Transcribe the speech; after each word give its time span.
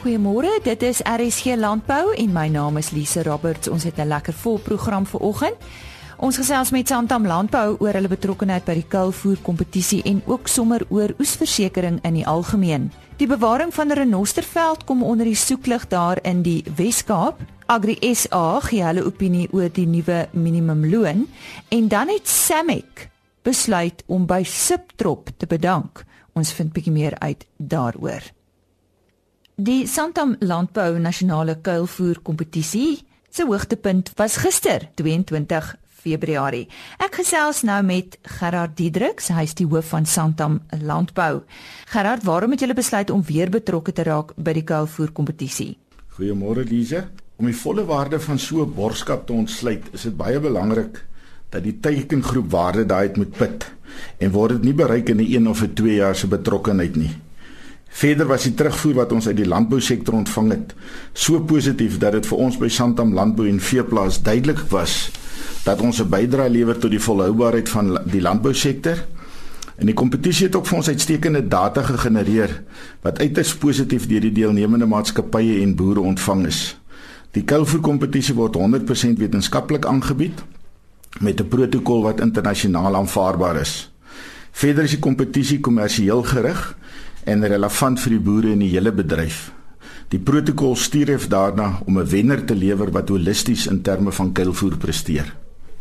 Goeiemôre, 0.00 0.48
dit 0.64 0.82
is 0.88 1.02
RSG 1.04 1.58
Landbou 1.60 2.14
en 2.16 2.30
my 2.32 2.46
naam 2.48 2.78
is 2.80 2.88
Lise 2.96 3.20
Roberts. 3.26 3.68
Ons 3.68 3.84
het 3.84 3.98
'n 4.00 4.08
lekker 4.08 4.32
vol 4.32 4.58
program 4.58 5.06
vir 5.06 5.20
oggend. 5.20 5.56
Ons 6.16 6.36
gesels 6.36 6.70
met 6.70 6.88
Santam 6.88 7.26
Landbou 7.26 7.76
oor 7.78 7.92
hulle 7.92 8.08
betrokkeheid 8.08 8.64
by 8.64 8.74
die 8.74 8.88
kuilvoer 8.88 9.36
kompetisie 9.42 10.02
en 10.02 10.22
ook 10.26 10.48
sommer 10.48 10.86
oor 10.88 11.14
oesversekering 11.18 11.98
in 12.02 12.14
die 12.14 12.26
algemeen. 12.26 12.92
Die 13.16 13.26
bewaring 13.26 13.74
van 13.74 13.92
renosterveld 13.92 14.84
kom 14.84 15.02
onder 15.02 15.26
die 15.26 15.34
soeklig 15.34 15.88
daar 15.88 16.18
in 16.22 16.42
die 16.42 16.64
Wes-Kaap. 16.76 17.36
Agri 17.66 18.14
SA 18.14 18.60
gee 18.60 18.82
hulle 18.82 19.04
opinie 19.04 19.48
oor 19.52 19.68
die 19.72 19.86
nuwe 19.86 20.28
minimumloon 20.32 21.28
en 21.68 21.88
dan 21.88 22.08
het 22.08 22.28
Samek 22.28 23.10
besluit 23.42 24.02
om 24.06 24.26
by 24.26 24.42
Subtrop 24.44 25.28
te 25.36 25.46
bedank. 25.46 26.04
Ons 26.32 26.52
vind 26.52 26.72
bietjie 26.72 26.92
meer 26.92 27.18
uit 27.18 27.46
daaroor. 27.56 28.39
Die 29.60 29.86
Santam 29.86 30.36
Landbou 30.40 30.94
Nasionale 30.98 31.58
Kuilvoer 31.60 32.22
Kompetisie 32.22 33.02
se 33.28 33.44
hoogtepunt 33.44 34.08
was 34.16 34.38
gister, 34.40 34.86
22 34.96 35.76
Februarie. 36.00 36.62
Ek 36.96 37.18
gesels 37.20 37.60
nou 37.68 37.76
met 37.84 38.16
Gerard 38.38 38.72
Diedriks, 38.78 39.28
hy 39.28 39.44
is 39.44 39.52
die 39.58 39.66
hoof 39.68 39.92
van 39.92 40.08
Santam 40.08 40.62
Landbou. 40.80 41.42
Gerard, 41.92 42.24
waarom 42.24 42.56
het 42.56 42.64
julle 42.64 42.78
besluit 42.78 43.12
om 43.12 43.20
weer 43.28 43.52
betrokke 43.52 43.92
te 43.92 44.08
raak 44.08 44.32
by 44.40 44.56
die 44.56 44.64
kuilvoer 44.64 45.12
kompetisie? 45.12 45.74
Goeiemôre 46.16 46.64
Lize. 46.64 47.04
Om 47.36 47.52
die 47.52 47.60
volle 47.60 47.84
waarde 47.84 48.16
van 48.16 48.40
so 48.40 48.64
'n 48.64 48.72
borskap 48.72 49.26
te 49.26 49.36
ontsluit, 49.36 49.92
is 49.92 50.08
dit 50.08 50.16
baie 50.16 50.40
belangrik 50.40 51.04
dat 51.50 51.62
die 51.62 51.76
teikengroep 51.80 52.50
waarde 52.50 52.86
daai 52.86 53.12
moet 53.14 53.36
put 53.36 53.72
en 54.18 54.30
word 54.30 54.56
dit 54.56 54.62
nie 54.62 54.78
bereik 54.84 55.08
in 55.10 55.20
'n 55.20 55.34
1 55.36 55.48
of 55.48 55.62
'n 55.62 55.74
2 55.74 55.94
jaar 55.94 56.16
se 56.16 56.26
betrokkeheid 56.26 56.96
nie. 56.96 57.12
Verder 57.90 58.26
was 58.26 58.46
die 58.46 58.54
terugvoer 58.54 58.94
wat 58.94 59.12
ons 59.12 59.26
uit 59.26 59.36
die 59.36 59.48
landbousektor 59.48 60.14
ontvang 60.14 60.50
het 60.50 60.74
so 61.12 61.40
positief 61.42 61.98
dat 61.98 62.12
dit 62.12 62.26
vir 62.26 62.38
ons 62.38 62.58
by 62.60 62.68
Santam 62.70 63.14
Landbou 63.14 63.48
en 63.50 63.60
Veeplaas 63.60 64.22
duidelik 64.22 64.62
was 64.70 65.10
dat 65.64 65.80
ons 65.80 66.00
'n 66.00 66.08
bydrae 66.08 66.50
lewer 66.50 66.78
tot 66.78 66.90
die 66.90 67.02
volhoubaarheid 67.02 67.68
van 67.68 67.98
die 68.04 68.20
landbousektor. 68.20 68.96
En 69.76 69.86
die 69.86 69.94
kompetisie 69.94 70.46
het 70.46 70.56
ook 70.56 70.66
vir 70.66 70.76
ons 70.76 70.88
uitstekende 70.88 71.48
data 71.48 71.82
gegenereer 71.82 72.62
wat 73.02 73.18
uiters 73.18 73.54
positief 73.56 74.06
deur 74.06 74.20
die 74.20 74.32
deelnemende 74.32 74.86
maatskappye 74.86 75.60
en 75.62 75.74
boere 75.74 76.00
ontvang 76.00 76.46
is. 76.46 76.80
Die 77.30 77.44
kuilvoer 77.44 77.80
kompetisie 77.80 78.34
word 78.34 78.56
100% 78.56 79.18
wetenskaplik 79.18 79.86
aangebied 79.86 80.42
met 81.20 81.40
'n 81.40 81.48
protokol 81.48 82.02
wat 82.02 82.20
internasionaal 82.20 82.94
aanvaarbaar 82.96 83.60
is. 83.60 83.92
Verder 84.50 84.84
is 84.84 84.90
die 84.90 84.98
kompetisie 84.98 85.60
kommersieel 85.60 86.22
gerig 86.22 86.76
en 87.24 87.46
relevant 87.46 88.00
vir 88.00 88.10
die 88.10 88.24
boere 88.24 88.52
in 88.52 88.64
die 88.64 88.72
hele 88.72 88.92
bedryf. 88.92 89.50
Die 90.10 90.18
protokol 90.18 90.74
streef 90.76 91.28
daarna 91.28 91.80
om 91.86 91.98
'n 91.98 92.08
wenner 92.08 92.44
te 92.44 92.54
lewer 92.54 92.90
wat 92.90 93.08
holisties 93.08 93.66
in 93.66 93.82
terme 93.82 94.12
van 94.12 94.32
kuilvoer 94.32 94.76
presteer. 94.76 95.34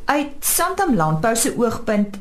Uit 0.06 0.42
Santam 0.42 0.96
Landbou 0.96 1.36
se 1.36 1.52
oogpunt, 1.58 2.18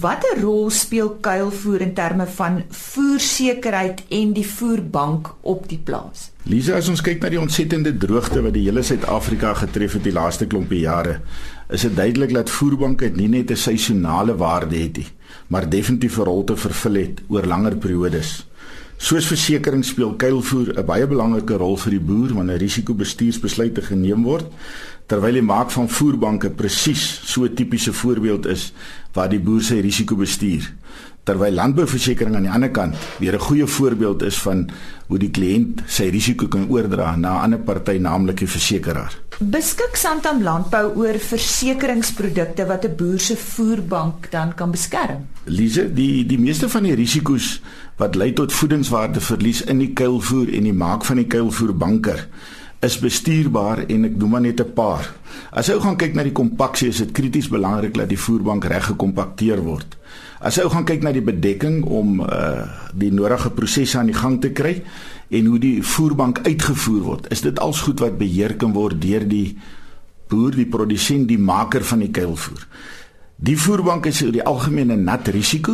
watter 0.00 0.40
rol 0.40 0.70
speel 0.70 1.08
kuilvoer 1.20 1.80
in 1.80 1.94
terme 1.94 2.26
van 2.26 2.62
voersekerheid 2.70 4.02
en 4.08 4.32
die 4.32 4.46
voerbank 4.46 5.34
op 5.40 5.68
die 5.68 5.78
plaas? 5.78 6.30
Lisa, 6.42 6.76
as 6.76 6.88
ons 6.88 7.02
kyk 7.02 7.22
na 7.22 7.28
die 7.28 7.40
ontsettende 7.40 7.96
droogte 7.96 8.42
wat 8.42 8.54
die 8.54 8.62
hele 8.68 8.82
Suid-Afrika 8.82 9.54
getref 9.54 9.92
het 9.98 10.04
die 10.04 10.14
laaste 10.14 10.46
klompie 10.46 10.84
jare, 10.84 11.18
is 11.68 11.82
dit 11.82 11.96
duidelik 11.96 12.34
dat 12.34 12.50
voerbanke 12.50 13.10
nie 13.10 13.28
net 13.28 13.50
'n 13.50 13.56
seisonale 13.56 14.36
waarde 14.36 14.76
het 14.76 14.96
nie, 14.96 15.08
maar 15.48 15.68
definitief 15.68 16.18
'n 16.18 16.24
rol 16.24 16.44
te 16.44 16.56
vervul 16.56 16.94
het 16.94 17.22
oor 17.28 17.46
langer 17.46 17.76
periodes. 17.76 18.46
Soos 19.02 19.26
versekerings 19.26 19.88
speel 19.90 20.12
kuilvoer 20.14 20.68
'n 20.78 20.86
baie 20.86 21.06
belangrike 21.10 21.56
rol 21.58 21.74
vir 21.76 21.90
die 21.90 22.04
boer 22.08 22.34
wanneer 22.38 22.62
risikobestuursbesluite 22.62 23.82
geneem 23.82 24.22
word, 24.22 24.46
terwyl 25.10 25.34
die 25.34 25.42
maak 25.42 25.70
van 25.74 25.88
voerbanke 25.88 26.50
presies 26.50 27.02
so 27.24 27.42
'n 27.42 27.54
tipiese 27.54 27.92
voorbeeld 27.92 28.46
is 28.46 28.72
waar 29.12 29.28
die 29.28 29.40
boer 29.40 29.60
sy 29.60 29.80
risiko 29.80 30.14
bestuur. 30.14 30.70
Terwyl 31.22 31.54
landbouversekering 31.54 32.34
aan 32.34 32.46
die 32.48 32.50
ander 32.50 32.70
kant 32.74 32.96
weer 33.22 33.34
'n 33.34 33.46
goeie 33.46 33.66
voorbeeld 33.66 34.22
is 34.22 34.38
van 34.42 34.68
hoe 35.06 35.18
die 35.18 35.30
kliënt 35.30 35.82
sy 35.86 36.08
risiko 36.10 36.48
kan 36.48 36.66
oordra 36.68 37.16
na 37.16 37.36
'n 37.38 37.42
ander 37.42 37.58
party, 37.58 37.98
naamlik 37.98 38.38
die 38.38 38.48
versekeraar. 38.48 39.14
Beskik 39.38 39.96
Santam 39.96 40.42
Landbou 40.42 40.96
oor 40.96 41.18
versekeringsprodukte 41.18 42.66
wat 42.66 42.84
'n 42.84 42.96
boer 42.96 43.20
se 43.20 43.36
voerbank 43.36 44.30
dan 44.30 44.54
kan 44.54 44.70
beskerm. 44.70 45.26
Lise, 45.44 45.92
die 45.92 46.26
die 46.26 46.38
meeste 46.38 46.68
van 46.68 46.82
die 46.82 46.94
risiko's 46.94 47.60
wat 47.96 48.14
lei 48.14 48.32
tot 48.32 48.52
voedingswaardeverlies 48.52 49.62
in 49.62 49.78
die 49.78 49.92
kuilvoer 49.92 50.48
en 50.54 50.62
die 50.62 50.74
maak 50.74 51.04
van 51.04 51.16
die 51.16 51.26
kuilvoerbanker 51.26 52.28
is 52.82 52.98
bestuurbaar 52.98 53.84
en 53.86 54.08
ek 54.08 54.16
noem 54.18 54.30
maar 54.34 54.42
net 54.42 54.60
'n 54.60 54.72
paar. 54.74 55.06
As 55.52 55.66
jy 55.66 55.78
gaan 55.80 55.96
kyk 55.96 56.14
na 56.14 56.22
die 56.22 56.32
kompaksie, 56.32 56.88
is 56.88 56.98
dit 56.98 57.12
krities 57.12 57.48
belangrik 57.48 57.94
dat 57.94 58.08
die 58.08 58.18
voerbank 58.18 58.64
reg 58.64 58.84
gekompakteer 58.84 59.62
word. 59.62 59.96
As 60.40 60.56
jy 60.56 60.68
gaan 60.68 60.84
kyk 60.84 61.02
na 61.02 61.12
die 61.12 61.22
bedekking 61.22 61.84
om 61.84 62.20
uh 62.20 62.66
die 62.94 63.12
nodige 63.12 63.50
prosesse 63.50 63.98
aan 63.98 64.06
die 64.06 64.18
gang 64.18 64.40
te 64.40 64.50
kry 64.50 64.82
en 65.30 65.46
hoe 65.46 65.58
die 65.58 65.82
voerbank 65.82 66.38
uitgevoer 66.42 67.00
word, 67.00 67.30
is 67.30 67.40
dit 67.40 67.58
als 67.58 67.80
goed 67.80 68.00
wat 68.00 68.18
beheer 68.18 68.56
kan 68.56 68.72
word 68.72 69.00
deur 69.00 69.28
die 69.28 69.56
boer, 70.28 70.50
die 70.50 70.66
produsent, 70.66 71.28
die 71.28 71.38
maker 71.38 71.84
van 71.84 71.98
die 71.98 72.10
kuilvoer. 72.10 72.66
Die 73.42 73.56
voerbank 73.58 74.04
is 74.06 74.20
oor 74.22 74.30
die 74.30 74.44
algemeen 74.46 74.92
'n 74.94 75.02
nat 75.04 75.28
risiko 75.34 75.72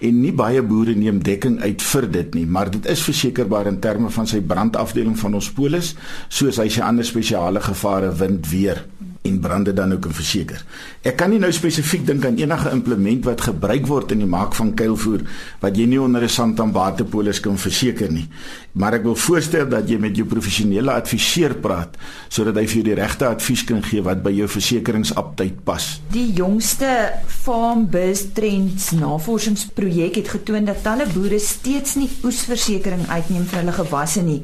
en 0.00 0.20
nie 0.20 0.32
baie 0.32 0.62
boere 0.62 0.94
neem 0.94 1.18
dekking 1.18 1.58
uit 1.60 1.82
vir 1.82 2.10
dit 2.10 2.34
nie, 2.34 2.46
maar 2.46 2.70
dit 2.70 2.86
is 2.86 3.02
versekerbaar 3.02 3.66
in 3.66 3.80
terme 3.80 4.10
van 4.10 4.26
sy 4.26 4.40
brandafdeling 4.40 5.18
van 5.18 5.34
ons 5.34 5.50
polis, 5.50 5.96
soos 6.28 6.56
hy 6.56 6.68
sy 6.68 6.80
ander 6.80 7.04
spesiale 7.04 7.60
gevare 7.60 8.12
wind 8.14 8.46
weer 8.50 8.84
en 9.28 9.40
brande 9.40 9.72
dan 9.76 9.92
ook 9.92 10.08
verseker. 10.10 10.64
Ek 11.06 11.16
kan 11.20 11.30
nie 11.30 11.38
nou 11.38 11.50
spesifiek 11.54 12.06
dink 12.08 12.24
aan 12.26 12.38
enige 12.40 12.70
implement 12.74 13.24
wat 13.28 13.44
gebruik 13.48 13.86
word 13.86 14.14
in 14.16 14.24
die 14.24 14.30
maak 14.30 14.56
van 14.58 14.74
kuilvoer 14.74 15.24
wat 15.62 15.76
jy 15.76 15.86
nie 15.86 16.00
onder 16.00 16.22
'n 16.22 16.28
Santam 16.28 16.72
waterpolis 16.72 17.40
kan 17.40 17.58
verseker 17.58 18.12
nie. 18.12 18.28
Maar 18.72 18.94
ek 18.94 19.02
wil 19.02 19.16
voorstel 19.16 19.68
dat 19.68 19.88
jy 19.88 19.98
met 19.98 20.16
jou 20.16 20.26
professionele 20.26 20.92
adviseur 20.92 21.54
praat 21.54 21.96
sodat 22.28 22.56
hy 22.56 22.66
vir 22.66 22.74
jou 22.74 22.84
die 22.84 22.94
regte 22.94 23.26
advies 23.26 23.64
kan 23.64 23.82
gee 23.82 24.02
wat 24.02 24.22
by 24.22 24.30
jou 24.30 24.48
versekeringsaptyd 24.48 25.64
pas. 25.64 26.00
Die 26.12 26.32
jongste 26.32 27.12
Farm 27.26 27.88
Biz 27.90 28.32
Trends 28.32 28.90
navorsingsprojek 28.90 30.14
het 30.14 30.28
getoon 30.28 30.64
dat 30.64 30.82
talle 30.82 31.06
boere 31.14 31.38
steeds 31.38 31.94
nie 31.94 32.10
oesversekering 32.24 33.08
uitneem 33.08 33.44
vir 33.44 33.58
hulle 33.58 33.72
gewasse 33.72 34.22
nie. 34.22 34.42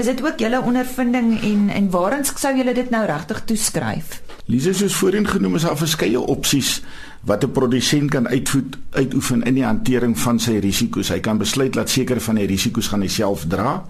Is 0.00 0.06
dit 0.06 0.22
ook 0.24 0.38
julle 0.40 0.62
ondervinding 0.64 1.42
en 1.44 1.68
en 1.68 1.90
waaraan 1.92 2.24
sou 2.24 2.56
julle 2.56 2.72
dit 2.72 2.90
nou 2.90 3.02
regtig 3.06 3.42
toeskryf? 3.44 4.22
Lise 4.48 4.72
soos 4.72 4.94
voorheen 4.96 5.26
genoem 5.28 5.58
is 5.58 5.66
daar 5.68 5.76
verskeie 5.76 6.20
opsies 6.20 6.80
wat 7.28 7.44
'n 7.44 7.52
produsent 7.52 8.10
kan 8.10 8.28
uitvoet 8.28 8.78
uitoefen 8.90 9.42
in 9.42 9.54
die 9.54 9.64
hantering 9.64 10.18
van 10.18 10.38
sy 10.38 10.56
risiko's. 10.58 11.08
Hy 11.08 11.20
kan 11.20 11.38
besluit 11.38 11.72
dat 11.72 11.90
sekere 11.90 12.20
van 12.20 12.34
die 12.34 12.46
risiko's 12.46 12.88
gaan 12.88 13.00
hy 13.00 13.08
self 13.08 13.44
dra 13.48 13.84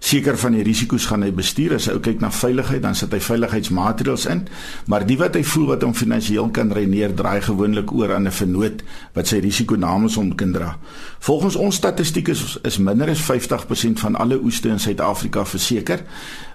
seker 0.00 0.38
van 0.40 0.56
die 0.56 0.64
risiko's 0.64 1.06
gaan 1.10 1.22
hy 1.22 1.30
bestuur. 1.36 1.76
As 1.76 1.86
hy 1.90 1.98
kyk 2.02 2.22
na 2.24 2.30
veiligheid 2.32 2.82
dan 2.82 2.96
sit 2.98 3.12
hy 3.14 3.20
veiligheidsmaatreëls 3.22 4.26
in. 4.32 4.46
Maar 4.90 5.04
die 5.06 5.18
wat 5.20 5.36
hy 5.36 5.44
voel 5.44 5.66
wat 5.74 5.84
hom 5.86 5.94
finansiëel 5.96 6.50
kan 6.56 6.72
reineer 6.74 7.14
draai 7.16 7.40
gewoonlik 7.44 7.92
oor 7.92 8.14
aan 8.16 8.26
'n 8.26 8.32
vennoot 8.32 8.82
wat 9.14 9.26
sy 9.28 9.38
risiko 9.44 9.76
namens 9.76 10.16
hom 10.16 10.34
kan 10.34 10.52
dra. 10.52 10.78
Volgens 11.20 11.56
ons 11.56 11.76
statistiek 11.76 12.28
is, 12.28 12.58
is 12.64 12.78
minder 12.78 13.08
as 13.08 13.20
50% 13.20 14.00
van 14.00 14.16
alle 14.16 14.40
oeste 14.40 14.68
in 14.68 14.80
Suid-Afrika 14.80 15.44
verseker 15.44 16.00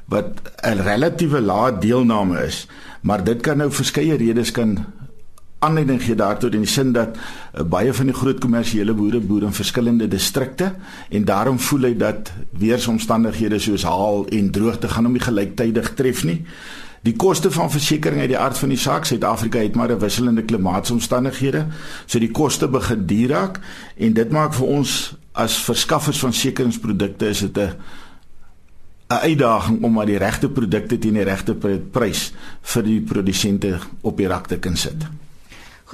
wat 0.08 0.42
'n 0.64 0.82
relatiewe 0.82 1.42
lae 1.42 1.78
deelname 1.80 2.46
is. 2.46 2.68
Maar 3.02 3.24
dit 3.24 3.42
kan 3.42 3.58
nou 3.58 3.72
verskeie 3.72 4.18
redes 4.18 4.52
kan 4.52 4.86
aanleiding 5.60 6.02
gee 6.04 6.16
daartoe 6.16 6.50
in 6.52 6.66
die 6.66 6.70
sin 6.70 6.94
dat 6.94 7.18
uh, 7.18 7.64
baie 7.64 7.94
van 7.94 8.10
die 8.12 8.16
groot 8.16 8.40
kommersiële 8.40 8.94
boere 8.94 9.20
boer 9.20 9.48
in 9.48 9.54
verskillende 9.54 10.08
distrikte 10.08 10.74
en 11.10 11.26
daarom 11.26 11.60
voel 11.60 11.90
hy 11.90 11.94
dat 11.98 12.32
weeromstandighede 12.60 13.60
soos 13.60 13.86
haal 13.88 14.26
en 14.30 14.52
droogte 14.52 14.92
gaan 14.92 15.08
hom 15.08 15.16
nie 15.16 15.24
gelyktydig 15.24 15.94
tref 15.96 16.24
nie. 16.28 16.42
Die 17.06 17.14
koste 17.16 17.52
van 17.54 17.70
versekerings 17.70 18.26
uit 18.26 18.32
die 18.32 18.40
aard 18.40 18.58
van 18.58 18.72
die 18.74 18.80
saak, 18.82 19.06
Suid-Afrika 19.06 19.60
het 19.62 19.76
maar 19.76 19.92
'n 19.92 20.00
wisselende 20.00 20.44
klimaatsomstandighede, 20.44 21.66
so 22.06 22.20
die 22.20 22.32
koste 22.32 22.68
begin 22.68 23.06
duur 23.06 23.30
raak 23.30 23.60
en 23.98 24.14
dit 24.14 24.32
maak 24.32 24.54
vir 24.54 24.68
ons 24.68 25.16
as 25.32 25.58
verskaffers 25.64 26.20
van 26.20 26.34
sekeringsprodukte 26.34 27.28
is 27.28 27.40
dit 27.40 27.58
'n 27.58 27.72
'n 29.10 29.22
uitdaging 29.22 29.84
om 29.84 29.92
maar 29.92 30.06
die 30.06 30.18
regte 30.18 30.50
produkte 30.50 30.98
teen 30.98 31.14
die 31.14 31.24
regte 31.24 31.54
prys 31.92 32.34
vir 32.62 32.84
die 32.84 33.02
produsente 33.02 33.78
op 34.02 34.18
die 34.18 34.28
rak 34.28 34.48
te 34.48 34.58
kan 34.58 34.78
sit. 34.78 35.04
Hmm. 35.04 35.25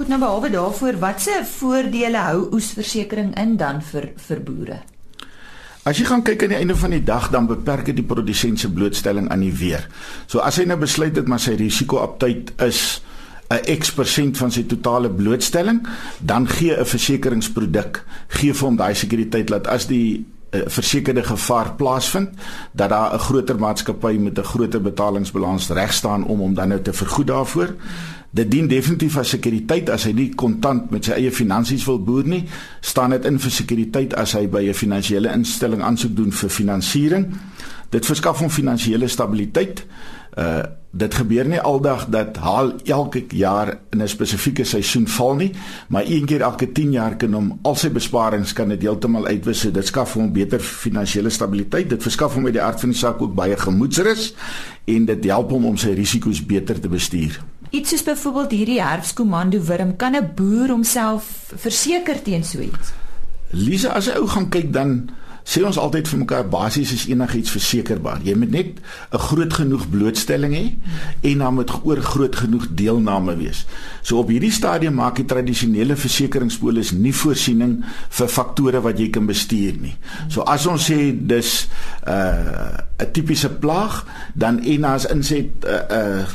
Goed 0.02 0.10
nou 0.10 0.18
behalwe 0.18 0.48
daarvoor, 0.50 0.96
watse 0.98 1.34
voordele 1.46 2.18
hou 2.18 2.38
oesversekering 2.56 3.36
in 3.38 3.52
dan 3.54 3.76
vir 3.86 4.08
vir 4.18 4.40
boere? 4.42 4.78
As 5.86 6.00
jy 6.00 6.08
gaan 6.08 6.24
kyk 6.26 6.42
aan 6.42 6.54
die 6.56 6.58
einde 6.58 6.74
van 6.80 6.90
die 6.90 7.04
dag 7.06 7.28
dan 7.30 7.46
beperk 7.46 7.86
dit 7.86 8.00
die 8.00 8.06
produsent 8.10 8.58
se 8.58 8.66
blootstelling 8.66 9.28
aan 9.30 9.44
die 9.46 9.52
weer. 9.54 9.86
So 10.26 10.42
as 10.42 10.58
hy 10.58 10.66
nou 10.66 10.80
besluit 10.80 11.14
het 11.14 11.30
maar 11.30 11.38
sy 11.38 11.54
risiko-aptyd 11.54 12.50
is 12.66 12.98
'n 13.46 13.78
X% 13.78 14.42
van 14.42 14.50
sy 14.50 14.66
totale 14.66 15.10
blootstelling, 15.10 15.86
dan 16.18 16.48
gee 16.48 16.74
'n 16.74 16.84
versekeringsproduk 16.84 18.02
gee 18.26 18.52
vir 18.52 18.66
hom 18.66 18.76
daai 18.76 18.94
sekuriteit 18.94 19.54
dat 19.54 19.68
as 19.68 19.86
die 19.86 20.26
'n 20.52 20.68
versekerde 20.68 21.22
gevaar 21.22 21.74
plaasvind 21.74 22.30
dat 22.72 22.90
daar 22.90 23.14
'n 23.14 23.18
groter 23.18 23.58
maatskappy 23.58 24.18
met 24.18 24.38
'n 24.38 24.44
groter 24.44 24.82
betalingsbalans 24.82 25.70
reg 25.70 25.92
staan 25.92 26.24
om 26.24 26.38
hom 26.38 26.54
dan 26.54 26.68
nou 26.68 26.82
te 26.82 26.92
vergoed 26.92 27.26
daarvoor. 27.26 27.74
Dit 28.32 28.48
dien 28.50 28.68
definitief 28.68 29.18
as 29.20 29.34
sekuriteit 29.34 29.90
as 29.92 30.06
hy 30.08 30.14
nie 30.16 30.30
kontant 30.40 30.88
met 30.90 31.04
sy 31.04 31.18
eie 31.18 31.32
finansies 31.36 31.84
wil 31.84 31.98
boer 32.00 32.24
nie, 32.24 32.46
staan 32.80 33.12
dit 33.12 33.26
in 33.28 33.36
vir 33.42 33.52
sekuriteit 33.52 34.14
as 34.16 34.32
hy 34.38 34.46
by 34.48 34.62
'n 34.68 34.74
finansiële 34.74 35.32
instelling 35.36 35.82
aansoek 35.82 36.16
doen 36.16 36.32
vir 36.32 36.50
finansiering. 36.50 37.26
Dit 37.90 38.06
verskaf 38.06 38.40
hom 38.40 38.50
finansiële 38.50 39.08
stabiliteit. 39.08 39.84
Uh 40.38 40.62
dit 40.92 41.14
gebeur 41.14 41.48
nie 41.48 41.60
aldag 41.60 42.02
dat 42.12 42.36
haal 42.36 42.74
elke 42.84 43.24
jaar 43.28 43.78
in 43.90 44.02
'n 44.02 44.08
spesifieke 44.08 44.64
seisoen 44.64 45.08
val 45.08 45.34
nie, 45.34 45.52
maar 45.88 46.04
een 46.06 46.26
keer 46.26 46.40
elke 46.40 46.72
10 46.72 46.92
jaar 46.92 47.16
kan 47.16 47.32
hom 47.32 47.58
al 47.62 47.74
sy 47.74 47.90
besparings 47.90 48.52
kan 48.52 48.68
dit 48.68 48.82
heeltemal 48.82 49.26
uitwis. 49.26 49.60
So 49.60 49.70
dit 49.70 49.86
skaf 49.86 50.12
hom 50.14 50.32
beter 50.32 50.60
finansiële 50.60 51.30
stabiliteit. 51.30 51.88
Dit 51.88 52.02
verskaf 52.02 52.34
hom 52.34 52.44
uit 52.44 52.52
die 52.52 52.62
aard 52.62 52.80
van 52.80 52.90
die 52.90 52.98
saak 52.98 53.22
ook 53.22 53.34
baie 53.34 53.56
gemoedsrus 53.56 54.34
en 54.84 55.04
dit 55.04 55.24
help 55.24 55.50
hom 55.50 55.64
om 55.64 55.76
sy 55.76 55.92
risiko's 55.92 56.46
beter 56.46 56.80
te 56.80 56.88
bestuur. 56.88 57.40
Iets 57.72 57.88
soos 57.88 58.02
byvoorbeeld 58.04 58.50
hierdie 58.50 58.82
herfskomando 58.82 59.62
wurm 59.64 59.96
kan 59.96 60.12
'n 60.16 60.32
boer 60.36 60.68
homself 60.68 61.52
verseker 61.56 62.22
teen 62.22 62.44
so 62.44 62.60
iets. 62.60 62.92
Lisa, 63.50 63.88
as 63.88 64.04
jy 64.04 64.16
ou 64.20 64.26
gaan 64.28 64.48
kyk 64.48 64.72
dan 64.72 65.08
sê 65.44 65.62
ons 65.66 65.78
altyd 65.78 66.08
vir 66.08 66.18
mekaar 66.18 66.44
basies 66.48 66.92
is 66.92 67.06
enigiets 67.08 67.50
versekerbaar. 67.50 68.20
Jy 68.22 68.34
moet 68.34 68.50
net 68.50 68.68
'n 69.12 69.18
groot 69.18 69.52
genoeg 69.52 69.88
blootstelling 69.90 70.54
hê 70.54 70.76
en 71.20 71.38
dan 71.38 71.54
moet 71.54 71.72
oor 71.84 71.96
groot 71.96 72.36
genoeg 72.36 72.68
deelname 72.70 73.36
wees. 73.36 73.66
So 74.02 74.18
op 74.18 74.28
hierdie 74.28 74.52
stadium 74.52 74.94
maak 74.94 75.16
die 75.16 75.24
tradisionele 75.24 75.96
versekeringspolis 75.96 76.92
nie 76.92 77.14
voorsiening 77.14 77.84
vir 78.08 78.28
faktore 78.28 78.80
wat 78.80 78.98
jy 78.98 79.10
kan 79.10 79.26
bestuur 79.26 79.80
nie. 79.80 79.96
So 80.28 80.42
as 80.42 80.66
ons 80.66 80.90
sê 80.90 81.26
dis 81.26 81.68
'n 82.06 82.10
uh, 82.10 83.04
'n 83.04 83.12
tipiese 83.12 83.48
plaag, 83.48 84.04
dan 84.34 84.60
en 84.60 84.84
as 84.84 85.06
inset 85.06 85.50
'n 85.64 85.66
uh, 85.66 86.20
uh, 86.20 86.26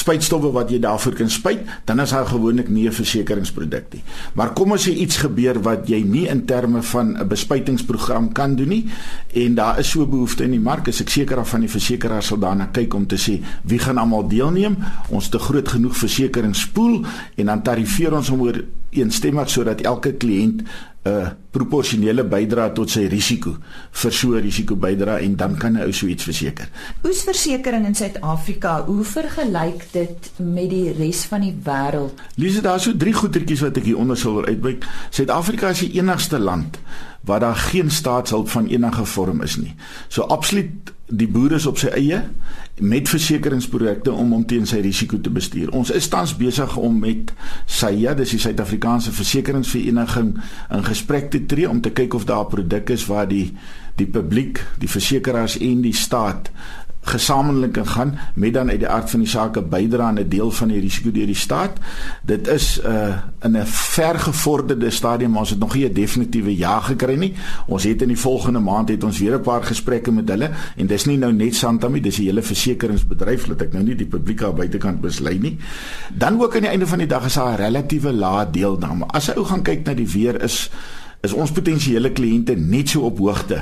spuitstowwe 0.00 0.50
wat 0.54 0.72
jy 0.72 0.80
daarvoor 0.82 1.16
kan 1.18 1.30
spuit, 1.30 1.60
dan 1.88 2.00
is 2.00 2.14
daar 2.14 2.26
gewoonlik 2.26 2.68
nie 2.68 2.88
'n 2.88 2.92
versekeringsproduk 2.92 3.92
nie. 3.92 4.02
Maar 4.34 4.52
kom 4.52 4.72
as 4.72 4.86
iets 4.88 5.16
gebeur 5.16 5.62
wat 5.62 5.88
jy 5.88 6.02
nie 6.02 6.26
in 6.28 6.44
terme 6.44 6.82
van 6.82 7.16
'n 7.18 7.28
bespuitingsprogram 7.28 8.32
kan 8.32 8.56
doen 8.56 8.68
nie 8.68 8.86
en 9.34 9.54
daar 9.54 9.78
is 9.78 9.90
so 9.90 10.06
behoefte 10.06 10.44
in 10.44 10.50
die 10.50 10.60
mark, 10.60 10.88
is 10.88 11.00
ek 11.00 11.08
seker 11.08 11.38
af 11.38 11.48
van 11.48 11.60
die 11.60 11.68
versekeraar 11.68 12.22
sal 12.22 12.38
daarna 12.38 12.68
kyk 12.72 12.94
om 12.94 13.06
te 13.06 13.16
sê 13.16 13.40
wie 13.64 13.78
gaan 13.78 13.98
almal 13.98 14.28
deelneem. 14.28 14.76
Ons 15.08 15.28
te 15.28 15.38
groot 15.38 15.68
genoeg 15.68 15.96
versekeringspool 15.96 17.04
en 17.36 17.46
dan 17.46 17.62
tarifeer 17.62 18.14
ons 18.14 18.28
hom 18.28 18.40
oor 18.40 18.64
eensstemmig 18.90 19.50
sodat 19.50 19.80
elke 19.80 20.12
kliënt 20.12 20.62
'n 21.00 21.36
proporsionele 21.50 22.24
bydrae 22.28 22.72
tot 22.76 22.90
sy 22.92 23.06
risiko 23.08 23.54
vir 24.02 24.12
so 24.12 24.34
'n 24.36 24.42
risiko 24.42 24.76
bydra 24.76 25.18
en 25.18 25.36
dan 25.36 25.56
kan 25.56 25.76
hy 25.76 25.86
ou 25.86 25.92
so 25.92 26.06
iets 26.06 26.24
verseker. 26.24 26.68
Oesversekering 27.04 27.86
in 27.86 27.94
Suid-Afrika, 27.94 28.84
hoe 28.84 29.04
vergelyk 29.04 29.86
dit 29.92 30.30
met 30.36 30.70
die 30.70 30.92
res 30.92 31.24
van 31.24 31.40
die 31.40 31.56
wêreld? 31.64 32.20
Lise, 32.36 32.60
daar's 32.60 32.82
so 32.82 32.96
drie 32.96 33.14
goetertjies 33.14 33.60
wat 33.60 33.76
ek 33.76 33.84
hier 33.84 33.96
onder 33.96 34.16
sou 34.16 34.34
wil 34.34 34.44
uitbuig. 34.44 34.84
Suid-Afrika 35.10 35.68
is 35.68 35.78
die 35.78 35.92
enigste 35.98 36.38
land 36.38 36.78
waar 37.24 37.40
daar 37.40 37.56
geen 37.56 37.90
staatshulp 37.90 38.48
van 38.48 38.66
enige 38.66 39.04
vorm 39.04 39.42
is 39.42 39.56
nie. 39.56 39.74
So 40.08 40.22
absoluut 40.22 40.92
die 41.06 41.28
boere 41.28 41.54
is 41.54 41.66
op 41.66 41.78
sy 41.78 41.88
eie 41.88 42.22
met 42.80 43.08
versekeringsprodukte 43.08 44.12
om 44.12 44.32
om 44.32 44.46
teen 44.46 44.66
sy 44.66 44.80
risiko 44.80 45.20
te 45.20 45.30
bestuur. 45.30 45.70
Ons 45.76 45.90
is 45.90 46.08
tans 46.08 46.32
besig 46.36 46.76
om 46.76 46.98
met 46.98 47.32
SAIA, 47.66 48.14
dis 48.14 48.34
die 48.36 48.40
Suid-Afrikaanse 48.40 49.12
Versekeringsvereniging, 49.12 50.34
in 50.70 50.84
gesprek 50.84 51.30
te 51.30 51.44
tree 51.46 51.68
om 51.68 51.80
te 51.80 51.92
kyk 51.92 52.14
of 52.14 52.24
daar 52.24 52.44
'n 52.44 52.54
produk 52.56 52.90
is 52.90 53.06
waar 53.06 53.28
die 53.28 53.52
die 53.96 54.06
publiek, 54.06 54.64
die 54.78 54.88
versekerings 54.88 55.58
en 55.58 55.80
die 55.80 55.94
staat 55.94 56.50
gesamentlik 57.00 57.78
gaan 57.82 58.18
met 58.34 58.54
dan 58.54 58.70
uit 58.70 58.78
die 58.78 58.88
aard 58.88 59.10
van 59.10 59.20
die 59.20 59.28
saak 59.28 59.56
'n 59.56 59.68
bydra 59.68 60.04
aan 60.04 60.18
'n 60.18 60.28
deel 60.28 60.50
van 60.50 60.68
die 60.68 60.80
risiko 60.80 61.10
deur 61.10 61.26
die 61.26 61.34
staat. 61.34 61.78
Dit 62.22 62.48
is 62.48 62.80
uh 62.84 63.16
in 63.42 63.56
'n 63.56 63.66
vergevorderde 63.66 64.90
stadium, 64.90 65.36
ons 65.36 65.50
het 65.50 65.58
nog 65.58 65.74
nie 65.74 65.88
'n 65.88 65.92
definitiewe 65.92 66.56
ja 66.56 66.80
gekry 66.80 67.14
nie. 67.14 67.34
Ons 67.66 67.84
het 67.84 68.02
in 68.02 68.08
die 68.08 68.18
volgende 68.18 68.58
maand 68.58 68.88
het 68.88 69.04
ons 69.04 69.18
weer 69.18 69.34
'n 69.34 69.40
paar 69.40 69.62
gesprekke 69.62 70.12
met 70.12 70.28
hulle 70.28 70.50
en 70.76 70.86
dis 70.86 71.04
nie 71.04 71.16
nou 71.16 71.32
net 71.32 71.54
Santami, 71.54 72.00
dis 72.00 72.16
die 72.16 72.26
hele 72.26 72.42
versekeringsbedryf 72.42 73.46
wat 73.46 73.62
ek 73.62 73.72
nou 73.72 73.84
nie 73.84 73.96
die 73.96 74.06
publiek 74.06 74.42
aan 74.42 74.54
buitekant 74.54 75.00
beslei 75.00 75.38
nie. 75.38 75.56
Dan 76.14 76.42
ook 76.42 76.54
aan 76.54 76.60
die 76.60 76.70
einde 76.70 76.86
van 76.86 76.98
die 76.98 77.06
dag 77.06 77.24
is 77.24 77.34
daar 77.34 77.52
'n 77.52 77.62
relatiewe 77.62 78.12
lae 78.12 78.50
deelname. 78.50 79.06
As 79.06 79.26
jy 79.26 79.32
ou 79.36 79.44
gaan 79.44 79.62
kyk 79.62 79.86
na 79.86 79.94
die 79.94 80.08
weer 80.08 80.42
is 80.42 80.70
is 81.20 81.34
ons 81.36 81.50
potensiële 81.52 82.14
kliënte 82.16 82.54
net 82.56 82.94
so 82.94 83.04
op 83.04 83.18
hoogte 83.20 83.58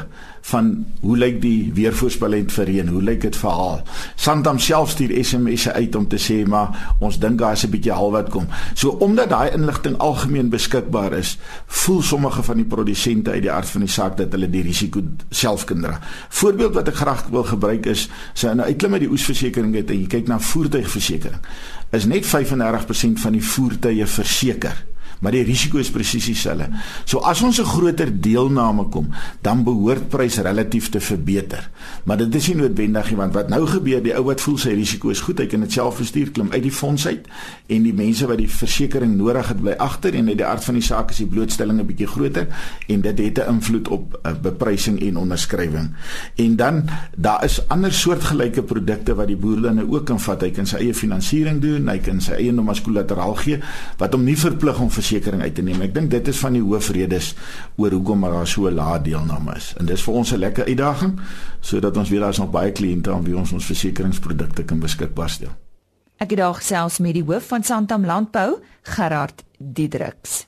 van 0.48 0.68
hoe 1.02 1.16
lyk 1.18 1.40
die 1.42 1.72
weervoorspelling 1.74 2.46
vir 2.54 2.68
reën, 2.70 2.90
hoe 2.94 3.00
lyk 3.02 3.24
dit 3.24 3.36
vir 3.36 3.50
haal. 3.50 3.80
Santam 4.14 4.60
self 4.62 4.92
stuur 4.92 5.10
SMS'e 5.18 5.72
uit 5.74 5.96
om 5.98 6.06
te 6.08 6.20
sê 6.22 6.36
maar 6.46 6.94
ons 7.02 7.18
dink 7.18 7.40
daar 7.40 7.56
is 7.58 7.64
'n 7.66 7.70
bietjie 7.70 7.92
haal 7.92 8.12
wat 8.14 8.30
kom. 8.30 8.46
So 8.74 8.90
omdat 9.02 9.30
daai 9.30 9.50
inligting 9.50 9.98
algemeen 9.98 10.50
beskikbaar 10.50 11.12
is, 11.12 11.38
voel 11.66 12.02
sommige 12.02 12.42
van 12.42 12.56
die 12.56 12.64
produsente 12.64 13.30
uit 13.30 13.42
die 13.42 13.52
aard 13.52 13.68
van 13.68 13.80
die 13.80 13.90
saak 13.90 14.16
dat 14.16 14.32
hulle 14.32 14.50
die 14.50 14.62
risiko 14.62 15.02
self 15.30 15.64
kan 15.64 15.80
dra. 15.80 16.00
Voorbeeld 16.28 16.74
wat 16.74 16.88
ek 16.88 16.94
graag 16.94 17.26
wil 17.30 17.44
gebruik 17.44 17.86
is, 17.86 18.08
sy 18.34 18.46
nou 18.46 18.66
uitklim 18.66 18.90
met 18.90 19.00
die 19.00 19.10
oesversekering 19.10 19.74
het 19.74 19.90
en 19.90 20.00
jy 20.00 20.06
kyk 20.06 20.28
na 20.28 20.38
voertuigversekering, 20.38 21.40
is 21.90 22.04
net 22.06 22.24
35% 22.24 23.18
van 23.20 23.32
die 23.32 23.44
voertuie 23.44 24.06
verseker 24.06 24.84
maar 25.20 25.32
die 25.32 25.44
risiko 25.46 25.78
is 25.78 25.90
presies 25.90 26.26
dieselfde. 26.30 26.68
So 27.04 27.18
as 27.18 27.42
ons 27.42 27.58
'n 27.60 27.64
groter 27.64 28.10
deelname 28.20 28.88
kom, 28.88 29.08
dan 29.42 29.64
behoort 29.64 30.08
prys 30.08 30.38
relatief 30.38 30.88
te 30.88 31.00
verbeter. 31.00 31.70
Maar 32.04 32.16
dit 32.16 32.34
is 32.34 32.48
nie 32.48 32.56
noodwendig 32.56 33.10
nie 33.10 33.16
want 33.16 33.34
wat 33.34 33.48
nou 33.48 33.66
gebeur, 33.66 34.02
die 34.02 34.14
ou 34.14 34.24
wat 34.24 34.40
voel 34.40 34.58
sy 34.58 34.74
risiko 34.74 35.10
is 35.10 35.20
goed, 35.20 35.38
hy 35.38 35.46
kan 35.46 35.60
dit 35.60 35.72
self 35.72 35.98
bestuur, 35.98 36.30
klim 36.30 36.50
uit 36.52 36.62
die 36.62 36.72
fonds 36.72 37.06
uit 37.06 37.26
en 37.66 37.82
die 37.82 37.94
mense 37.94 38.26
wat 38.26 38.38
die 38.38 38.48
versekerings 38.48 39.16
nodig 39.16 39.48
het 39.48 39.60
bly 39.60 39.74
agter 39.78 40.14
en 40.14 40.28
uit 40.28 40.38
die 40.38 40.46
aard 40.46 40.64
van 40.64 40.74
die 40.74 40.82
saak 40.82 41.10
is 41.10 41.16
die 41.16 41.26
blootstelling 41.26 41.80
'n 41.80 41.86
bietjie 41.86 42.06
groter 42.06 42.46
en 42.88 43.00
dit 43.00 43.18
het 43.18 43.38
'n 43.38 43.48
invloed 43.54 43.88
op 43.88 44.20
uh, 44.22 44.32
beprysing 44.42 45.00
en 45.00 45.16
onderskrywing. 45.16 45.90
En 46.36 46.56
dan 46.56 46.88
daar 47.16 47.44
is 47.44 47.68
ander 47.68 47.92
soortgelyke 47.92 48.62
produkte 48.62 49.14
wat 49.14 49.26
die 49.26 49.36
boer 49.36 49.60
dan 49.60 49.80
ook 49.90 50.04
kan 50.04 50.20
vat. 50.20 50.42
Hy 50.42 50.50
kan 50.50 50.66
sy 50.66 50.76
eie 50.76 50.94
finansiering 50.94 51.60
doen, 51.60 51.88
hy 51.88 51.98
kan 51.98 52.20
sy 52.20 52.32
eiendom 52.32 52.68
as 52.68 52.82
kollateraal 52.82 53.34
gee 53.34 53.60
wat 53.98 54.12
hom 54.12 54.24
nie 54.24 54.36
verplig 54.36 54.80
om 54.80 54.90
versekerings 55.08 55.44
uit 55.44 55.54
te 55.54 55.62
neem. 55.62 55.80
Ek 55.82 55.94
dink 55.94 56.10
dit 56.12 56.28
is 56.28 56.40
van 56.42 56.56
die 56.56 56.62
hoofredes 56.62 57.32
oor 57.80 57.94
hoekom 57.96 58.26
daar 58.28 58.46
so 58.48 58.70
lae 58.70 59.00
deelname 59.02 59.56
is. 59.56 59.72
En 59.80 59.86
dis 59.86 60.02
vir 60.02 60.14
ons 60.14 60.32
'n 60.32 60.38
lekker 60.38 60.64
uitdaging 60.66 61.20
sodat 61.60 61.96
ons 61.96 62.08
weer 62.08 62.20
daar's 62.20 62.38
nog 62.38 62.50
baie 62.50 62.72
kliënte 62.72 63.10
aan 63.10 63.24
wie 63.24 63.36
ons 63.36 63.52
ons 63.52 63.64
versekeringsprodukte 63.64 64.64
kan 64.64 64.78
beskikbaar 64.78 65.30
stel. 65.30 65.50
Ek 66.18 66.30
het 66.30 66.38
daag 66.38 66.62
selfs 66.62 66.98
met 66.98 67.14
die 67.14 67.24
hoof 67.24 67.46
van 67.46 67.62
Santam 67.62 68.04
Landbou, 68.04 68.60
Gerard 68.82 69.44
Diedriks. 69.58 70.46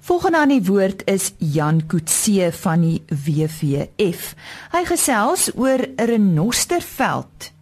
Volgende 0.00 0.38
aan 0.38 0.48
die 0.48 0.64
woord 0.64 1.02
is 1.06 1.32
Jan 1.38 1.86
Kutse 1.86 2.52
van 2.52 2.80
die 2.80 3.02
WWF. 3.08 4.34
Hy 4.72 4.84
gesels 4.84 5.50
oor 5.54 5.78
Renosterveld. 5.96 7.52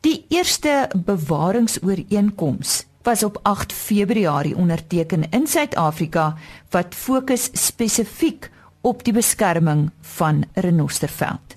Die 0.00 0.24
eerste 0.28 0.88
bewaringsooreenkoms 0.94 2.85
was 3.06 3.22
op 3.22 3.38
8 3.42 3.72
Februarie 3.72 4.56
onderteken 4.56 5.24
in 5.30 5.46
Suid-Afrika 5.46 6.34
wat 6.70 6.94
fokus 6.94 7.48
spesifiek 7.52 8.50
op 8.80 9.04
die 9.04 9.12
beskerming 9.12 9.90
van 10.00 10.44
renosterveld. 10.54 11.54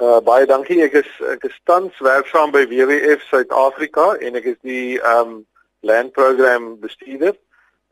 Uh 0.00 0.20
baie 0.24 0.46
dankie. 0.46 0.78
Ek 0.84 0.96
is 1.02 1.10
ek 1.32 1.44
is 1.44 1.58
tans 1.68 1.98
werksaam 2.04 2.54
by 2.54 2.64
WWF 2.70 3.26
Suid-Afrika 3.28 4.14
en 4.24 4.40
ek 4.40 4.48
is 4.54 4.56
die 4.64 4.96
um 5.18 5.42
land 5.84 6.12
program 6.16 6.78
bestuurder. 6.80 7.36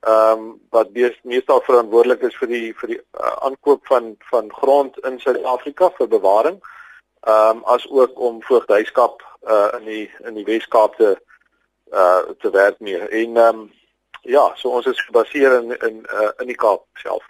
Um 0.08 0.48
wat 0.72 0.96
meestal 1.28 1.60
verantwoordelik 1.68 2.24
is 2.30 2.40
vir 2.40 2.52
die 2.54 2.72
vir 2.80 2.94
die 2.94 3.00
uh, 3.20 3.34
aankoop 3.50 3.84
van 3.92 4.14
van 4.30 4.48
grond 4.62 4.96
in 5.04 5.20
Suid-Afrika 5.20 5.92
vir 6.00 6.08
bewaring. 6.16 6.56
Um 7.28 7.60
as 7.76 7.84
ook 7.90 8.16
om 8.16 8.40
voogdyskap 8.48 9.20
uh 9.44 9.68
in 9.80 9.88
die 9.92 10.08
in 10.24 10.40
die 10.40 10.48
Wes-Kaap 10.48 10.96
te 10.96 11.12
uh 11.12 11.32
te 12.40 12.50
werk 12.50 12.80
mee. 12.80 12.98
En 12.98 13.36
ehm 13.36 13.62
um, 13.62 13.72
ja, 14.24 14.50
so 14.56 14.68
ons 14.68 14.86
is 14.86 15.06
gebaseer 15.06 15.58
in 15.62 15.78
in 15.78 16.02
uh, 16.12 16.30
in 16.40 16.46
die 16.46 16.58
Kaap 16.58 16.84
self. 17.02 17.24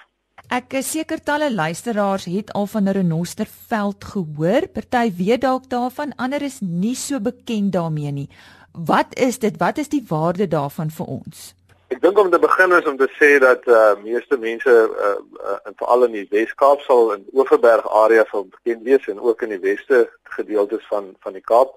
Ek 0.53 0.75
is 0.79 0.91
seker 0.93 1.23
talle 1.25 1.49
luisteraars 1.53 2.27
het 2.29 2.53
al 2.53 2.67
van 2.67 2.89
Renosterveld 2.89 4.05
gehoor. 4.05 4.69
Party 4.73 5.11
weet 5.17 5.41
dalk 5.41 5.71
daarvan, 5.73 6.13
ander 6.17 6.43
is 6.43 6.61
nie 6.61 6.95
so 6.95 7.21
bekend 7.21 7.73
daarmee 7.73 8.13
nie. 8.13 8.29
Wat 8.73 9.15
is 9.19 9.39
dit? 9.39 9.57
Wat 9.59 9.79
is 9.79 9.89
die 9.89 10.05
waarde 10.09 10.49
daarvan 10.49 10.91
vir 10.91 11.07
ons? 11.07 11.55
Ek 11.95 12.01
dink 12.03 12.19
om 12.19 12.31
te 12.31 12.41
begin 12.43 12.73
is 12.75 12.87
om 12.91 12.97
te 12.99 13.09
sê 13.19 13.37
dat 13.39 13.67
uh 13.71 13.95
meeste 14.03 14.37
mense 14.41 14.73
uh, 14.73 15.15
uh 15.53 15.75
veral 15.79 16.09
in 16.09 16.17
die 16.19 16.27
Wes-Kaap 16.31 16.83
sal 16.83 17.13
in 17.15 17.25
Oeverberg 17.33 17.87
area 18.03 18.25
sal 18.31 18.49
bekend 18.51 18.83
wees 18.89 19.07
en 19.09 19.21
ook 19.21 19.43
in 19.47 19.55
die 19.55 19.63
weste 19.63 20.09
gedeeltes 20.37 20.85
van 20.91 21.13
van 21.23 21.39
die 21.39 21.45
Kaap. 21.45 21.77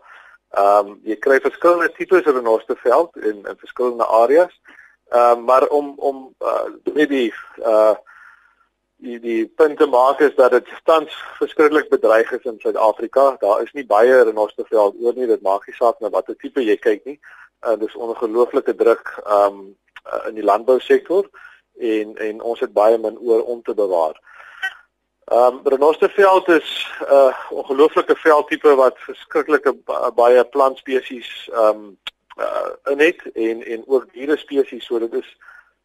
Ehm 0.56 0.88
um, 0.88 1.00
jy 1.04 1.18
kry 1.20 1.40
verskillende 1.44 1.92
tipes 1.92 2.26
renosterveld 2.26 3.16
in 3.18 3.46
in 3.46 3.58
verskillende 3.58 4.06
areas. 4.06 4.54
Ehm 5.10 5.38
um, 5.38 5.44
maar 5.44 5.68
om 5.68 5.94
om 5.98 6.34
uh, 6.40 6.94
met 6.94 7.10
die 7.10 7.34
uh 7.66 7.96
die 8.98 9.20
die 9.20 9.48
punt 9.48 9.78
te 9.78 9.86
maak 9.86 10.20
is 10.20 10.36
dat 10.36 10.52
dit 10.52 10.70
tans 10.84 11.14
verskriklik 11.38 11.90
bedreig 11.90 12.32
is 12.32 12.44
in 12.44 12.60
Suid-Afrika. 12.60 13.36
Daar 13.40 13.62
is 13.62 13.72
nie 13.74 13.86
baie 13.86 14.24
renosterveld 14.24 14.96
oor 15.02 15.14
nie. 15.14 15.28
Dit 15.28 15.42
maak 15.42 15.68
nie 15.68 15.76
saak 15.76 16.00
na 16.00 16.10
watter 16.10 16.36
tipe 16.36 16.64
jy 16.64 16.78
kyk 16.78 17.06
nie. 17.06 17.20
Uh 17.62 17.76
dis 17.76 17.96
ongelooflike 17.96 18.76
druk 18.76 19.14
um 19.26 19.76
uh, 20.14 20.28
in 20.30 20.36
die 20.40 20.48
landbousektor 20.48 21.30
en 21.78 22.16
en 22.16 22.42
ons 22.42 22.60
het 22.60 22.74
baie 22.74 22.98
min 22.98 23.20
oor 23.20 23.44
om 23.44 23.62
te 23.62 23.74
bewaar. 23.74 24.16
Um 25.32 25.60
renosterveld 25.64 26.48
is 26.48 26.88
'n 27.00 27.14
uh, 27.14 27.36
ongelooflike 27.50 28.16
veldtipe 28.16 28.76
wat 28.76 28.96
verskriklike 28.98 29.74
baie 30.16 30.44
plantspesies 30.46 31.50
um 31.54 31.98
uh, 32.40 32.92
in 32.92 33.00
het 33.00 33.22
en 33.34 33.66
en 33.66 33.84
ook 33.88 34.14
diere 34.14 34.38
spesies 34.38 34.86
so 34.86 35.00
dit 35.00 35.14
is 35.14 35.38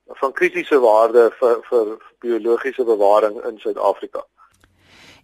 van 0.06 0.32
kritiese 0.32 0.78
waarde 0.78 1.30
vir 1.40 1.58
vir 1.70 1.96
biologiese 2.20 2.84
bewaring 2.84 3.40
in 3.48 3.58
Suid-Afrika. 3.58 4.22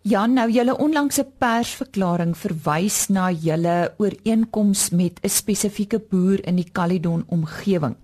Ja, 0.02 0.26
nou 0.26 0.46
julle 0.50 0.76
onlangse 0.78 1.24
persverklaring 1.38 2.36
verwys 2.38 3.08
na 3.08 3.30
julle 3.30 3.94
ooreenkoms 3.98 4.90
met 4.90 5.20
'n 5.22 5.28
spesifieke 5.28 5.98
boer 5.98 6.46
in 6.46 6.56
die 6.56 6.70
Caledon 6.72 7.24
omgewing. 7.28 7.96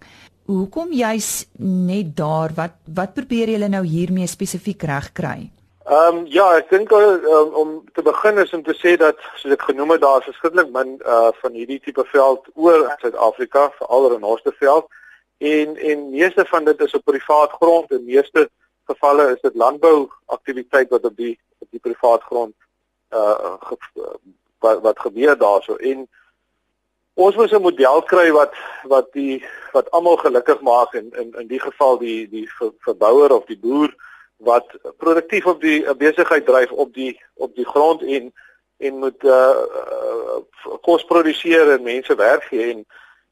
Hoekom 0.47 0.93
juis 0.93 1.47
net 1.59 2.17
daar? 2.17 2.51
Wat 2.55 2.75
wat 2.95 3.15
probeer 3.15 3.49
julle 3.49 3.69
nou 3.69 3.85
hiermee 3.87 4.27
spesifiek 4.27 4.83
regkry? 4.83 5.51
Ehm 5.85 6.17
um, 6.17 6.27
ja, 6.33 6.47
ek 6.57 6.71
dink 6.73 6.93
um, 6.97 7.51
om 7.61 7.73
te 7.93 8.03
begin 8.03 8.39
is 8.39 8.53
om 8.57 8.63
te 8.65 8.73
sê 8.73 8.95
dat 8.97 9.19
soos 9.37 9.53
ek 9.53 9.67
genoem 9.69 9.91
het 9.93 10.01
daar 10.01 10.23
is 10.23 10.31
verskriklik 10.31 10.71
min 10.73 10.95
uh 11.05 11.33
van 11.43 11.59
hierdie 11.59 11.77
tipe 11.85 12.05
veld 12.09 12.47
oor 12.55 12.87
Suid-Afrika, 13.03 13.67
veral 13.81 14.09
renosterveld 14.13 14.87
en 15.53 15.77
en 15.77 16.07
meeste 16.11 16.47
van 16.49 16.65
dit 16.65 16.81
is 16.87 16.95
op 16.97 17.05
privaat 17.05 17.53
grond 17.61 17.93
en 17.93 18.05
meeste 18.05 18.47
gevalle 18.93 19.27
is 19.35 19.43
dit 19.43 19.61
landbouaktiwiteit 19.65 20.89
wat 20.89 21.05
op 21.05 21.17
die 21.21 21.35
op 21.59 21.69
die 21.77 21.83
privaat 21.89 22.25
grond 22.31 22.55
uh 23.13 23.53
ge, 23.69 23.77
wat 24.65 24.81
wat 24.89 25.05
gebeur 25.05 25.37
daarso. 25.37 25.77
En 25.77 26.09
ons 27.15 27.37
moet 27.37 27.53
'n 27.53 27.63
model 27.69 28.03
kry 28.03 28.31
wat 28.33 28.57
wat 28.97 29.13
die 29.13 29.45
wat 29.77 29.91
almal 29.91 30.17
gelukkig 30.17 30.61
maak 30.61 30.95
en 30.95 31.13
in 31.13 31.37
in 31.45 31.47
die 31.47 31.61
geval 31.61 31.99
die 31.99 32.29
die 32.29 32.49
verbouer 32.89 33.37
of 33.37 33.45
die 33.45 33.61
boer 33.61 33.93
wat 34.45 34.77
produktief 34.97 35.47
op 35.47 35.61
die 35.61 35.83
besigheid 35.95 36.47
dryf 36.47 36.73
op 36.73 36.95
die 36.95 37.21
op 37.35 37.55
die 37.55 37.67
grond 37.67 38.03
en 38.03 38.33
en 38.79 38.99
moet 38.99 39.25
uh, 39.25 39.33
uh 39.33 40.41
kos 40.83 41.05
produseer 41.05 41.71
en 41.73 41.83
mense 41.83 42.15
werk 42.15 42.45
gee 42.51 42.71
en 42.73 42.85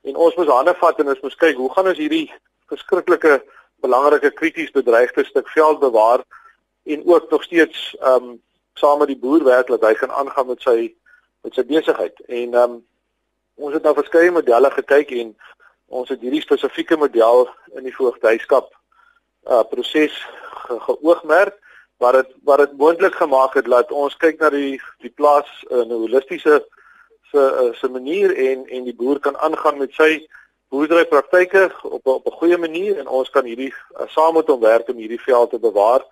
en 0.03 0.17
ons 0.17 0.35
moet 0.35 0.49
hande 0.49 0.75
vat 0.75 0.99
en 0.99 1.09
ons 1.09 1.21
moet 1.21 1.37
kyk 1.45 1.57
hoe 1.57 1.73
gaan 1.73 1.89
ons 1.93 1.99
hierdie 1.99 2.29
verskriklike 2.73 3.43
belangrike 3.83 4.31
krities 4.31 4.71
bedreigde 4.71 5.25
stuk 5.25 5.49
veld 5.49 5.79
bewaar 5.81 6.25
en 6.83 7.07
ook 7.07 7.31
nog 7.31 7.43
steeds 7.43 7.97
um 8.01 8.41
saam 8.75 8.99
met 8.99 9.13
die 9.13 9.19
boer 9.19 9.45
werk 9.45 9.67
dat 9.67 9.85
hy 9.85 9.95
kan 9.95 10.11
aangaan 10.11 10.47
met 10.47 10.63
sy 10.63 10.95
met 11.43 11.55
sy 11.55 11.65
besigheid. 11.67 12.21
En 12.27 12.55
um 12.65 12.79
ons 13.55 13.75
het 13.75 13.83
nou 13.85 13.95
verskeie 13.95 14.31
modelle 14.33 14.71
gekyk 14.71 15.11
en 15.23 15.35
ons 15.87 16.09
het 16.09 16.21
hierdie 16.21 16.43
spesifieke 16.43 16.97
model 16.97 17.49
in 17.77 17.85
die 17.85 17.95
voogdyskap 17.95 18.71
uh 19.51 19.63
proses 19.71 20.27
ge 20.67 20.81
geoogmerk 20.81 21.59
wat 22.03 22.13
dit 22.13 22.31
wat 22.45 22.59
dit 22.59 22.77
moontlik 22.77 23.15
gemaak 23.15 23.55
het 23.55 23.65
dat 23.65 23.93
ons 23.93 24.17
kyk 24.17 24.41
na 24.41 24.51
die 24.51 24.81
die 24.99 25.11
plaas 25.11 25.51
in 25.71 25.89
'n 25.89 26.03
holistiese 26.05 26.63
se 27.31 27.43
uh, 27.63 27.73
se 27.75 27.89
manier 27.89 28.37
en 28.37 28.67
en 28.67 28.85
die 28.85 28.95
boer 28.95 29.19
kan 29.21 29.39
aangaan 29.39 29.79
met 29.79 29.95
sy 29.95 30.27
boerderypraktyke 30.73 31.71
op 31.83 32.07
op 32.07 32.27
'n 32.27 32.39
goeie 32.41 32.59
manier 32.59 32.99
en 32.99 33.07
ons 33.07 33.31
kan 33.31 33.45
hierdie 33.45 33.73
uh, 33.73 34.09
saam 34.09 34.35
met 34.35 34.47
hom 34.47 34.61
werk 34.61 34.89
om 34.89 34.97
hierdie 34.97 35.21
veld 35.21 35.51
te 35.51 35.59
bewaar. 35.59 36.03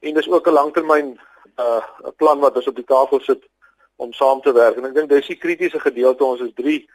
En 0.00 0.14
dis 0.14 0.28
ook 0.28 0.46
'n 0.46 0.58
langtermyn 0.60 1.08
'n 1.08 1.20
uh, 1.60 1.82
plan 2.16 2.38
wat 2.38 2.56
ons 2.56 2.68
op 2.68 2.76
die 2.76 2.90
tafel 2.94 3.20
sit 3.20 3.42
om 3.96 4.12
saam 4.12 4.40
te 4.40 4.52
werk. 4.52 4.76
En 4.76 4.84
ek 4.84 4.94
dink 4.94 5.08
dis 5.08 5.26
die 5.26 5.42
kritiese 5.44 5.80
gedeelte. 5.80 6.24
Ons 6.24 6.40
is 6.40 6.54
drie 6.54 6.90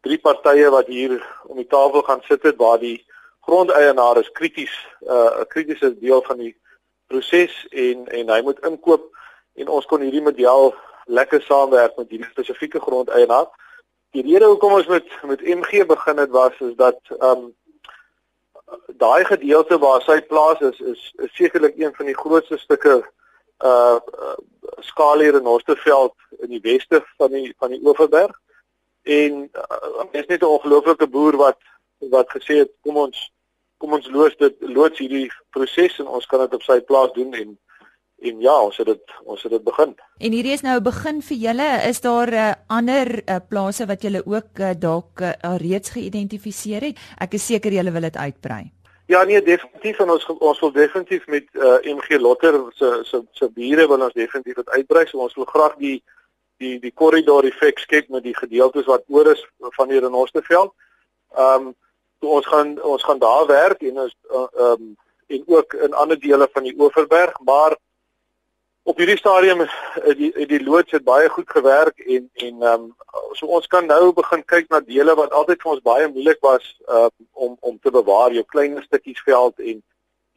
drie 0.00 0.18
partye 0.18 0.70
wat 0.70 0.86
hier 0.86 1.12
om 1.46 1.56
die 1.56 1.66
tafel 1.66 2.02
gaan 2.02 2.22
sit 2.22 2.42
het 2.42 2.56
waar 2.56 2.78
die 2.78 3.06
grondeienaar 3.46 4.18
is 4.18 4.30
krities 4.32 4.74
'n 5.00 5.10
uh, 5.10 5.44
kritiese 5.48 5.98
deel 5.98 6.22
van 6.22 6.38
die 6.38 6.56
proses 7.06 7.66
en 7.70 8.06
en 8.08 8.30
hy 8.30 8.40
moet 8.42 8.60
inkoop 8.66 9.10
en 9.54 9.68
ons 9.68 9.86
kon 9.86 10.00
hierdie 10.00 10.24
model 10.24 10.74
lekker 11.04 11.42
saamwerk 11.42 11.96
met 11.96 12.10
hierdie 12.10 12.30
spesifieke 12.30 12.80
grondeienaar. 12.80 13.50
Die 14.16 14.22
rede 14.22 14.46
hoekom 14.46 14.72
ons 14.78 14.86
met 14.86 15.10
met 15.22 15.42
MG 15.42 15.86
begin 15.86 16.16
het 16.22 16.30
was 16.30 16.60
is 16.60 16.74
dat 16.76 17.00
ehm 17.18 17.30
um, 17.30 17.52
daai 18.86 19.24
gedeelte 19.24 19.78
waar 19.78 20.02
sy 20.02 20.20
plaas 20.22 20.60
is 20.60 20.80
is, 20.80 21.12
is 21.16 21.34
sekerlik 21.34 21.76
een 21.78 21.94
van 21.94 22.06
die 22.06 22.16
grootste 22.16 22.58
stukke 22.58 23.02
uh, 23.64 23.98
uh 24.24 24.34
skaal 24.78 25.20
hier 25.20 25.34
in 25.34 25.46
Oosterveld 25.46 26.14
in 26.38 26.48
die 26.48 26.60
weste 26.62 27.04
van 27.16 27.30
die 27.30 27.54
van 27.58 27.70
die 27.70 27.80
Oeverberg. 27.84 28.40
En 29.02 29.50
uh, 29.52 30.04
is 30.10 30.26
net 30.26 30.42
'n 30.42 30.54
ongelooflike 30.56 31.06
boer 31.08 31.36
wat 31.36 31.60
wat 31.98 32.30
gesê 32.30 32.62
het 32.64 32.72
kom 32.82 32.96
ons 32.96 33.30
kom 33.78 33.92
ons 33.92 34.08
loos 34.08 34.36
dit 34.38 34.54
loods 34.60 34.98
hierdie 34.98 35.28
proses 35.50 35.98
en 35.98 36.06
ons 36.06 36.26
kan 36.26 36.40
dit 36.40 36.54
op 36.54 36.62
sy 36.62 36.80
plaas 36.80 37.12
doen 37.12 37.34
en 37.34 37.58
en 38.24 38.40
ja, 38.40 38.54
ons 38.62 38.76
het 38.80 38.88
dit 38.88 39.14
ons 39.24 39.42
het 39.42 39.52
dit 39.52 39.64
begin. 39.64 39.90
En 40.18 40.32
hierdie 40.32 40.54
is 40.54 40.62
nou 40.64 40.78
'n 40.78 40.82
begin 40.82 41.22
vir 41.22 41.36
julle. 41.36 41.68
Is 41.88 42.00
daar 42.00 42.32
uh, 42.32 42.52
ander 42.66 43.22
uh, 43.26 43.36
plase 43.48 43.86
wat 43.86 44.02
julle 44.02 44.22
ook 44.26 44.58
uh, 44.58 44.70
dalk 44.78 45.20
uh, 45.20 45.56
reeds 45.60 45.90
geïdentifiseer 45.90 46.80
het? 46.80 46.96
Ek 47.18 47.34
is 47.34 47.46
seker 47.46 47.72
julle 47.72 47.92
wil 47.92 48.00
dit 48.00 48.16
uitbrei. 48.16 48.72
Ja, 49.06 49.24
nee, 49.24 49.42
definitief 49.42 49.98
en 49.98 50.10
ons 50.10 50.26
ons 50.26 50.60
wil 50.60 50.72
definitief 50.72 51.26
met 51.26 51.44
uh, 51.52 51.76
MG 51.84 52.18
Lotter 52.18 52.62
se 52.72 53.00
se 53.04 53.22
se 53.32 53.50
bure 53.52 53.86
wil 53.86 54.00
ons 54.00 54.14
definitief 54.14 54.54
dit 54.54 54.68
uitbrei. 54.68 55.06
So 55.06 55.18
ons 55.18 55.34
wil 55.34 55.44
graag 55.44 55.76
die 55.76 56.02
die 56.56 56.78
die 56.80 56.92
korridor 56.92 57.44
effek 57.44 57.78
skep 57.78 58.08
met 58.08 58.22
die 58.22 58.36
gedeeltes 58.36 58.86
wat 58.86 59.04
oor 59.08 59.26
is 59.26 59.44
van 59.58 59.88
die 59.88 60.00
Renosterveld. 60.00 60.72
Ehm 61.36 61.66
um, 61.66 61.74
so 62.24 62.36
ons 62.40 62.46
gaan 62.46 62.82
ons 62.82 63.04
gaan 63.04 63.18
daar 63.18 63.46
werk 63.46 63.82
en 63.82 64.04
ons 64.06 64.14
ehm 64.30 64.60
uh, 64.66 64.70
um, 64.72 64.92
en 65.26 65.42
ook 65.46 65.72
in 65.72 65.94
ander 65.94 66.20
dele 66.20 66.48
van 66.52 66.62
die 66.62 66.74
Oeverberg, 66.78 67.40
maar 67.40 67.76
op 68.82 68.98
hierdie 69.00 69.16
stadium 69.16 69.60
eh, 69.60 70.16
die 70.16 70.46
die 70.46 70.62
loods 70.64 70.92
het 70.92 71.04
baie 71.04 71.28
goed 71.28 71.50
gewerk 71.50 71.98
en 71.98 72.30
en 72.32 72.62
ehm 72.62 72.82
um, 72.82 72.94
so 73.32 73.46
ons 73.46 73.66
kan 73.66 73.86
nou 73.86 74.12
begin 74.12 74.44
kyk 74.44 74.68
na 74.68 74.80
dele 74.80 75.14
wat 75.20 75.32
altyd 75.32 75.62
vir 75.62 75.72
ons 75.72 75.86
baie 75.88 76.08
moeilik 76.08 76.40
was 76.40 76.66
uh, 76.88 77.08
om 77.32 77.56
om 77.60 77.78
te 77.78 77.90
bewaar 77.90 78.32
jou 78.32 78.44
klein 78.44 78.82
stukkies 78.82 79.22
veld 79.28 79.60
en 79.60 79.82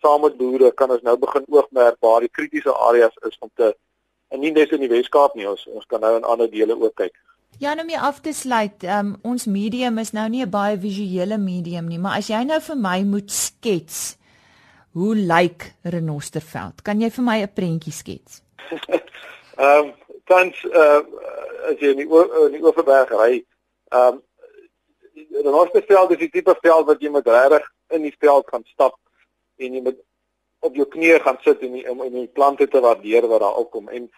saam 0.01 0.22
met 0.22 0.38
boere 0.38 0.72
kan 0.72 0.91
ons 0.91 1.03
nou 1.10 1.17
begin 1.17 1.46
oogmerk 1.48 2.00
waar 2.00 2.24
die 2.24 2.36
kritiese 2.39 2.75
areas 2.89 3.20
is 3.32 3.38
om 3.39 3.51
te 3.56 3.74
en 4.27 4.39
nie 4.39 4.51
net 4.51 4.72
in 4.72 4.84
die 4.86 4.94
Weskaap 4.96 5.36
nie 5.36 5.50
ons 5.50 5.67
ons 5.67 5.86
kan 5.86 6.03
nou 6.03 6.15
in 6.17 6.32
ander 6.36 6.51
dele 6.51 6.79
ook 6.79 6.96
kyk. 7.03 7.15
Ja, 7.60 7.74
nou 7.74 7.82
om 7.82 7.86
mee 7.86 8.00
af 8.00 8.22
te 8.22 8.34
sluit, 8.34 8.84
um, 8.84 9.16
ons 9.24 9.46
medium 9.46 9.98
is 9.98 10.12
nou 10.12 10.30
nie 10.30 10.46
'n 10.46 10.50
baie 10.50 10.77
visuele 10.77 11.38
medium 11.38 11.88
nie, 11.88 11.98
maar 11.98 12.18
as 12.18 12.27
jy 12.27 12.44
nou 12.44 12.60
vir 12.62 12.75
my 12.75 13.04
moet 13.04 13.32
skets 13.32 14.18
Hoe 14.98 15.16
lyk 15.16 15.74
Renosterveld? 15.82 16.82
Kan 16.82 17.01
jy 17.01 17.12
vir 17.13 17.24
my 17.24 17.38
'n 17.42 17.54
prentjie 17.54 17.94
skets? 17.94 18.42
Ehm 19.58 19.86
um, 19.86 19.92
tans 20.25 20.63
uh 20.66 21.01
as 21.70 21.77
jy 21.82 21.92
in 21.94 22.00
die 22.01 22.08
in 22.08 22.56
die 22.56 22.63
Oeverberg 22.63 23.12
ry, 23.13 23.44
ehm 23.92 24.18
um, 24.18 24.24
Renosterveld 25.46 26.16
is 26.16 26.22
die 26.24 26.32
tipe 26.34 26.56
veld 26.62 26.88
wat 26.89 27.01
jy 27.01 27.12
met 27.13 27.30
regtig 27.30 27.70
in 27.94 28.01
die 28.01 28.16
veld 28.20 28.50
gaan 28.50 28.66
stap 28.74 28.98
en 29.58 29.74
jy 29.77 29.82
moet 29.82 30.01
op 30.66 30.75
jou 30.75 30.88
knieë 30.96 31.22
gaan 31.22 31.38
sit 31.46 31.62
en 31.62 31.77
om 31.94 32.01
in 32.04 32.18
die 32.24 32.34
plante 32.39 32.68
te 32.68 32.82
waardeer 32.82 33.27
wat 33.30 33.46
daar 33.46 33.62
opkom 33.62 33.89
en 33.89 34.10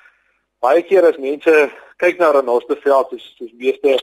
baie 0.59 0.83
keer 0.83 1.05
as 1.05 1.17
mense 1.17 1.69
kyk 1.97 2.19
na 2.19 2.31
Renosterveld 2.31 3.09
soos 3.09 3.35
soos 3.37 3.51
meeste 3.53 3.99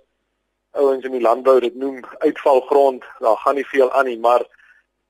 ouens 0.77 1.05
in 1.05 1.13
die 1.13 1.25
landbou 1.25 1.61
dit 1.61 1.75
noem 1.75 2.03
uitvalgrond, 2.19 3.05
daar 3.21 3.37
gaan 3.37 3.55
nie 3.55 3.65
veel 3.65 3.93
aan 3.93 4.05
nie, 4.05 4.19
maar 4.19 4.45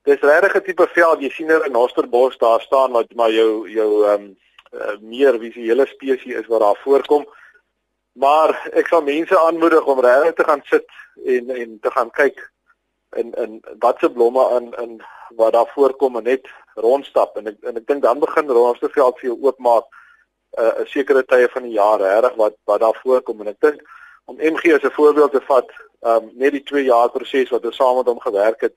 Dis 0.07 0.21
regtig 0.21 0.55
'n 0.55 0.62
tipe 0.62 0.87
veld. 0.95 1.21
Jy 1.21 1.31
sien 1.31 1.50
'n 1.53 1.73
nosterbos 1.73 2.38
daar 2.38 2.61
staan 2.61 2.93
wat 2.93 3.15
maar 3.15 3.31
jou 3.31 3.69
jou 3.69 3.91
ehm 4.07 4.23
um, 4.23 4.37
uh, 4.73 4.97
meer 5.00 5.38
visuele 5.38 5.87
spesies 5.87 6.38
is 6.41 6.47
wat 6.47 6.61
daar 6.61 6.79
voorkom. 6.85 7.26
Maar 8.12 8.50
ek 8.73 8.87
sal 8.87 9.03
mense 9.03 9.38
aanmoedig 9.38 9.85
om 9.85 10.00
regtig 10.00 10.35
te 10.35 10.45
gaan 10.45 10.62
sit 10.65 10.87
en 11.25 11.50
en 11.50 11.79
te 11.81 11.91
gaan 11.91 12.11
kyk 12.11 12.53
in 13.17 13.35
in 13.35 13.62
watse 13.79 14.11
blomme 14.11 14.45
in 14.59 14.75
in 14.83 15.03
wat 15.37 15.53
daar 15.53 15.71
voorkom 15.75 16.17
en 16.17 16.25
net 16.25 16.47
rondstap 16.75 17.37
en 17.37 17.47
ek 17.47 17.57
en 17.62 17.76
ek 17.76 17.87
dink 17.87 18.03
dan 18.03 18.19
begin 18.19 18.49
Roosterveld 18.49 19.19
vir 19.19 19.29
jou 19.31 19.38
oopmaak 19.43 19.87
uh, 20.59 20.81
'n 20.81 20.87
sekere 20.87 21.25
tye 21.25 21.49
van 21.49 21.63
die 21.63 21.73
jaar 21.73 22.01
regtig 22.01 22.35
wat 22.35 22.55
wat 22.65 22.81
daar 22.81 22.99
voorkom 23.03 23.41
en 23.41 23.49
ek 23.49 23.61
dink 23.61 23.81
om 24.25 24.37
MG 24.37 24.75
as 24.75 24.83
'n 24.83 24.99
voorbeeld 24.99 25.33
te 25.33 25.41
vat, 25.41 25.71
ehm 26.01 26.25
um, 26.25 26.31
net 26.35 26.53
die 26.53 26.63
2 26.63 26.85
jaar 26.85 27.11
proses 27.11 27.51
wat 27.51 27.65
ons 27.65 27.77
saam 27.77 27.97
met 27.97 28.07
hom 28.07 28.21
gewerk 28.21 28.61
het 28.61 28.77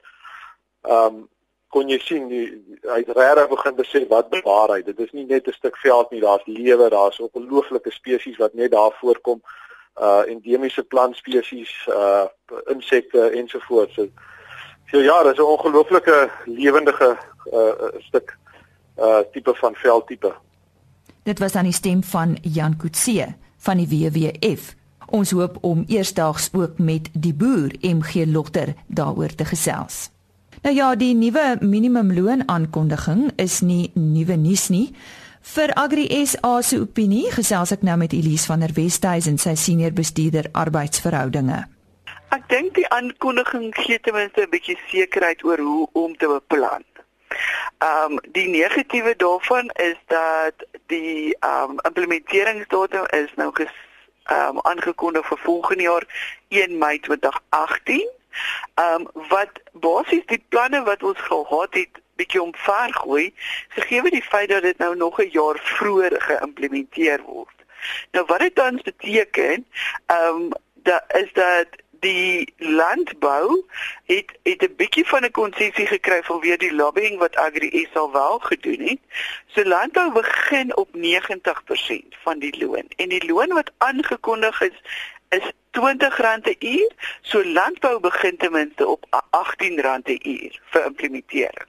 ehm 0.82 1.06
um, 1.06 1.30
kon 1.70 1.90
jy 1.90 2.00
sien 2.02 2.28
die 2.30 2.46
hy 2.90 3.02
het 3.04 3.12
regtig 3.18 3.50
begin 3.52 3.76
besef 3.78 4.08
wat 4.10 4.30
bewaar 4.34 4.74
hy. 4.74 4.82
Dit 4.86 5.00
is 5.00 5.12
nie 5.14 5.26
net 5.26 5.48
'n 5.48 5.54
stuk 5.54 5.78
veld 5.78 6.12
nie, 6.12 6.22
daar's 6.22 6.46
lewe, 6.46 6.90
daar's 6.90 7.20
ongelooflike 7.20 7.92
spesies 7.92 8.38
wat 8.38 8.54
net 8.54 8.72
daar 8.72 8.94
voorkom. 9.02 9.42
Uh 10.02 10.24
endemiese 10.28 10.84
plantspesies, 10.84 11.88
uh 11.88 12.26
insekte 12.68 13.30
ensovoorts. 13.30 13.94
So, 13.94 14.08
so 14.92 15.00
ja, 15.00 15.24
dit 15.24 15.32
is 15.32 15.40
'n 15.40 15.52
ongelooflike 15.56 16.30
lewendige 16.46 17.18
uh 17.54 17.74
stuk 18.00 18.38
uh 18.98 19.22
tipe 19.32 19.56
van 19.56 19.76
veldtipe. 19.76 20.34
Dit 21.24 21.40
was 21.40 21.52
dan 21.52 21.64
die 21.64 21.74
stem 21.74 22.04
van 22.04 22.38
Jan 22.42 22.78
Kutse 22.78 23.34
van 23.58 23.78
die 23.78 23.88
WWF. 23.88 24.76
Ons 25.10 25.32
hoop 25.32 25.58
om 25.62 25.84
eersdaags 25.88 26.50
ook 26.54 26.78
met 26.78 27.10
die 27.14 27.34
boer 27.34 27.74
MG 27.82 28.26
Lotter 28.26 28.74
daaroor 28.88 29.36
te 29.36 29.46
gesels. 29.46 30.10
Nou 30.62 30.76
ja, 30.76 30.96
die 30.96 31.16
nuwe 31.16 31.58
minimumloon 31.62 32.44
aankondiging 32.48 33.32
is 33.36 33.62
nie 33.62 33.92
nuwe 33.94 34.36
nuus 34.36 34.68
nie. 34.70 34.90
Vir 35.42 35.72
Agri 35.74 36.26
SA 36.28 36.60
se 36.62 36.82
opinie 36.84 37.30
gesels 37.32 37.72
ek 37.72 37.86
nou 37.88 37.96
met 37.98 38.14
Elise 38.14 38.52
van 38.52 38.60
der 38.60 38.74
Westhuizen, 38.76 39.40
sy 39.40 39.56
senior 39.56 39.96
bestuurder 39.96 40.50
arbeidsverhoudinge. 40.52 41.64
Ek 42.36 42.44
dink 42.52 42.76
die 42.76 42.86
aankondiging 42.94 43.72
gee 43.78 44.00
ten 44.04 44.14
minste 44.14 44.44
'n 44.46 44.52
bietjie 44.52 44.78
sekerheid 44.92 45.44
oor 45.44 45.60
hoe 45.60 45.88
om 45.94 46.16
te 46.18 46.28
beplan. 46.28 46.84
Ehm 47.80 48.12
um, 48.12 48.20
die 48.36 48.50
negatiewe 48.50 49.16
daarvan 49.16 49.72
is 49.80 49.98
dat 50.08 50.68
die 50.90 51.36
ehm 51.40 51.78
um, 51.78 51.80
implementeringsdatum 51.88 53.06
is 53.22 53.34
nou 53.36 53.50
ges 53.54 53.74
ehm 54.24 54.58
um, 54.58 54.62
aangekondig 54.72 55.28
vir 55.28 55.42
volgende 55.46 55.84
jaar 55.84 56.06
1 56.48 56.78
Mei 56.78 57.00
2018. 57.00 58.10
Ehm 58.76 59.08
um, 59.08 59.28
wat 59.30 59.62
basies 59.74 60.26
die 60.26 60.44
planne 60.50 60.84
wat 60.84 61.04
ons 61.04 61.22
gehad 61.32 61.74
het 61.74 62.02
bietjie 62.20 62.42
omver 62.42 62.94
gooi 62.94 63.34
gegee 63.76 64.12
die 64.12 64.24
feit 64.24 64.50
dat 64.50 64.66
dit 64.68 64.78
nou 64.78 64.96
nog 64.96 65.22
'n 65.22 65.30
jaar 65.32 65.60
vroeër 65.64 66.22
geïmplementeer 66.22 67.22
word. 67.22 67.58
Nou 68.12 68.26
wat 68.26 68.40
dit 68.40 68.56
dan 68.56 68.82
beteken, 68.84 69.66
ehm 70.06 70.36
um, 70.36 70.50
dat 70.74 71.04
is 71.08 71.34
dat 71.34 71.68
die 72.00 72.54
landbou 72.58 73.66
het 74.06 74.32
het 74.44 74.62
'n 74.64 74.76
bietjie 74.76 75.08
van 75.08 75.24
'n 75.24 75.32
konsessie 75.32 75.88
gekry 75.88 76.24
vanweer 76.24 76.58
die 76.58 76.74
lobbying 76.74 77.18
wat 77.18 77.36
Agri 77.36 77.88
SA 77.92 78.12
wel 78.12 78.40
gedoen 78.40 78.80
het. 78.80 79.00
So 79.48 79.64
landbou 79.64 80.12
begin 80.12 80.76
op 80.78 80.90
90% 80.92 82.16
van 82.24 82.40
die 82.40 82.66
loon 82.66 82.88
en 82.96 83.10
die 83.10 83.26
loon 83.26 83.54
wat 83.54 83.72
aangekondig 83.78 84.62
is 84.62 84.82
is 85.30 85.52
R20 85.72 86.20
'n 86.44 86.56
uur. 86.60 86.92
So 87.22 87.46
landbou 87.46 88.00
begin 88.00 88.38
ten 88.38 88.52
minste 88.52 88.88
op 88.88 89.06
R18 89.10 89.74
'n 90.04 90.20
uur 90.24 90.60
vir 90.64 90.86
implementering. 90.86 91.68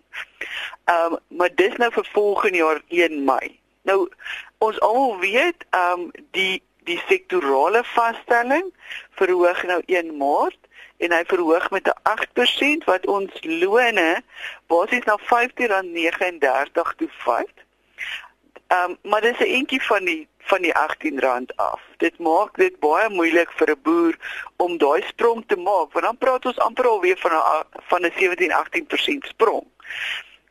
Ehm 0.84 1.12
um, 1.12 1.18
maar 1.28 1.54
dis 1.54 1.76
nou 1.76 1.92
vir 1.92 2.08
volgende 2.12 2.56
jaar 2.56 2.80
1 2.88 3.24
Mei. 3.24 3.58
Nou 3.82 4.08
ons 4.58 4.80
almal 4.80 5.18
weet 5.18 5.64
ehm 5.70 6.00
um, 6.00 6.10
die 6.30 6.62
die 6.90 7.02
sektorale 7.08 7.84
vaststelling 7.94 8.66
verhoog 9.20 9.62
nou 9.70 9.80
1 9.86 10.16
Maart 10.18 10.58
en 11.00 11.14
hy 11.16 11.22
verhoog 11.32 11.70
met 11.70 11.88
'n 11.88 11.98
8% 12.02 12.84
wat 12.90 13.06
ons 13.06 13.32
lone 13.42 14.22
basies 14.66 15.04
na 15.04 15.16
R15.39 15.18 16.94
toe 16.96 17.10
vat. 17.24 17.56
Ehm 18.70 18.90
um, 18.90 18.98
maar 19.02 19.20
dis 19.20 19.38
'n 19.38 19.54
entjie 19.60 19.82
van 19.82 20.04
die 20.04 20.28
van 20.50 20.62
die 20.62 20.74
R18 20.74 21.54
af. 21.56 21.80
Dit 21.96 22.18
maak 22.18 22.56
dit 22.56 22.78
baie 22.78 23.08
moeilik 23.08 23.50
vir 23.58 23.70
'n 23.70 23.82
boer 23.82 24.14
om 24.56 24.78
daai 24.78 25.02
sprong 25.02 25.44
te 25.46 25.56
maak 25.56 25.92
want 25.92 26.04
dan 26.04 26.18
praat 26.18 26.46
ons 26.46 26.58
amper 26.58 26.86
al 26.86 27.00
weer 27.00 27.18
van 27.18 27.32
'n 27.32 27.64
van 27.90 28.02
'n 28.06 28.12
17-18% 28.16 29.26
sprong. 29.26 29.66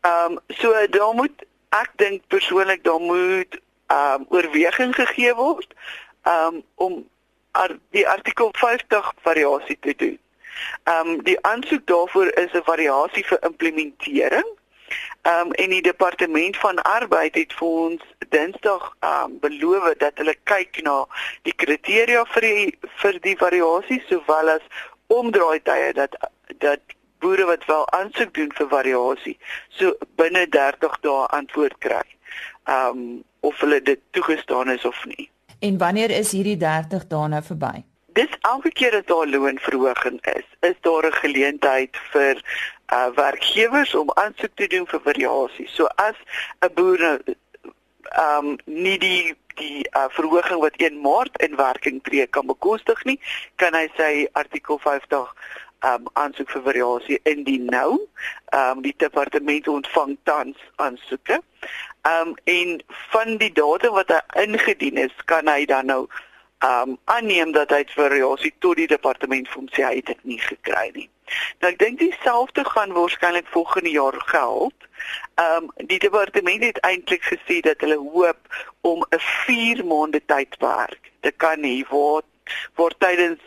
Ehm 0.01 0.31
um, 0.31 0.39
so 0.47 0.87
daar 0.89 1.13
moet 1.13 1.45
ek 1.69 1.91
dink 1.95 2.27
persoonlik 2.27 2.83
daar 2.83 2.99
moet 2.99 3.59
ehm 3.87 4.21
um, 4.21 4.25
oorweging 4.29 4.95
gegee 4.95 5.35
word 5.35 5.73
um, 6.23 6.63
om 6.75 7.09
ar 7.51 7.77
die 7.91 8.07
artikel 8.07 8.51
50 8.57 9.13
variasie 9.21 9.77
te 9.79 9.93
doen. 9.97 10.19
Ehm 10.83 11.07
um, 11.07 11.23
die 11.23 11.37
aansoek 11.41 11.85
daarvoor 11.85 12.31
is 12.43 12.51
'n 12.53 12.63
variasie 12.63 13.25
vir 13.25 13.39
implementering. 13.41 14.49
Ehm 15.21 15.47
um, 15.47 15.51
en 15.51 15.69
die 15.69 15.81
departement 15.81 16.57
van 16.57 16.81
arbeid 16.81 17.35
het 17.35 17.53
vir 17.53 17.67
ons 17.67 18.03
Dinsdag 18.29 18.95
ehm 18.99 19.23
um, 19.23 19.39
beloof 19.39 19.93
dat 19.97 20.17
hulle 20.17 20.35
kyk 20.43 20.81
na 20.81 21.05
die 21.41 21.53
kriteria 21.53 22.25
vir 22.25 22.41
die 22.41 22.77
vir 23.01 23.19
die 23.19 23.37
variasie 23.37 24.03
sowel 24.09 24.49
as 24.49 24.65
omdraai 25.07 25.59
tye 25.63 25.93
dat 25.93 26.15
dat 26.57 26.81
boere 27.19 27.45
wat 27.45 27.65
wel 27.65 27.89
aansoek 27.89 28.33
doen 28.33 28.51
vir 28.59 28.67
variasie 28.67 29.37
so 29.69 29.93
binne 30.15 30.45
30 30.49 30.99
dae 31.01 31.25
antwoord 31.41 31.77
kry. 31.79 32.05
Ehm 32.63 32.87
um, 32.89 33.23
of 33.39 33.59
hulle 33.59 33.81
dit 33.81 33.99
toegestaan 34.11 34.69
is 34.69 34.85
of 34.85 35.05
nie. 35.05 35.29
En 35.59 35.77
wanneer 35.77 36.09
is 36.09 36.31
hierdie 36.31 36.57
30 36.57 37.07
dae 37.07 37.27
nou 37.27 37.41
verby? 37.43 37.83
Dis 38.17 38.31
elke 38.47 38.71
keer 38.71 38.95
as 38.95 39.05
daar 39.05 39.27
loonverhoging 39.27 40.19
is, 40.35 40.47
is 40.59 40.75
daar 40.81 41.05
'n 41.07 41.19
geleentheid 41.23 41.97
vir 42.11 42.41
uh 42.93 43.09
werkgewers 43.15 43.95
om 43.95 44.11
aansoek 44.11 44.55
te 44.55 44.67
doen 44.67 44.87
vir 44.87 45.01
variasie. 45.03 45.67
So 45.67 45.85
as 45.85 46.15
'n 46.59 46.73
boer 46.73 46.99
nou 46.99 47.19
um 48.27 48.57
nie 48.65 48.97
die 48.97 49.35
die 49.55 49.87
uh, 49.91 50.05
verhoging 50.09 50.59
wat 50.59 50.75
1 50.77 51.01
Maart 51.01 51.41
in 51.41 51.55
werking 51.55 52.03
tree 52.03 52.27
kan 52.27 52.45
bekostig 52.45 53.03
nie, 53.03 53.19
kan 53.55 53.73
hy 53.73 53.89
sy 53.97 54.27
artikel 54.31 54.79
50 54.79 55.35
um 55.79 56.07
aansoek 56.13 56.49
vir 56.51 56.63
variasie 56.63 57.19
indien 57.23 57.65
nou. 57.65 57.99
Um 58.55 58.81
die 58.81 58.93
departement 58.97 59.67
ontvang 59.67 60.17
tans 60.23 60.57
aansoeke. 60.75 61.41
Um 62.07 62.35
en 62.43 62.81
van 62.87 63.37
die 63.37 63.51
data 63.51 63.89
wat 63.91 64.11
hy 64.13 64.43
ingedien 64.43 64.97
is, 64.97 65.15
kan 65.25 65.47
hy 65.47 65.65
dan 65.65 65.85
nou 65.85 66.07
um 66.65 66.97
aanneem 67.05 67.51
dat 67.51 67.71
hy 67.71 67.83
variasie 67.95 68.53
tot 68.59 68.75
die 68.75 68.87
departement 68.87 69.47
vir 69.47 69.59
hom 69.61 69.69
sê 69.75 69.85
hy 69.87 69.95
het 69.99 70.11
dit 70.11 70.23
nie 70.23 70.39
gekry 70.43 70.89
nie. 70.95 71.09
Nou 71.59 71.71
ek 71.71 71.79
dink 71.79 71.99
dieselfde 71.99 72.65
gaan 72.65 72.95
waarskynlik 72.95 73.47
volgende 73.51 73.91
jaar 73.95 74.17
geld. 74.31 74.87
Um 75.43 75.69
die 75.91 75.99
departement 75.99 76.63
het 76.63 76.81
eintlik 76.87 77.23
gesê 77.27 77.59
dat 77.67 77.83
hulle 77.83 77.99
hoop 77.99 78.59
om 78.81 79.03
'n 79.03 79.23
4 79.45 79.85
maande 79.85 80.21
tydperk 80.25 81.11
te 81.19 81.31
kan 81.31 81.63
hê 81.63 81.83
waar 81.89 82.23
waar 82.75 82.95
tydens 82.97 83.39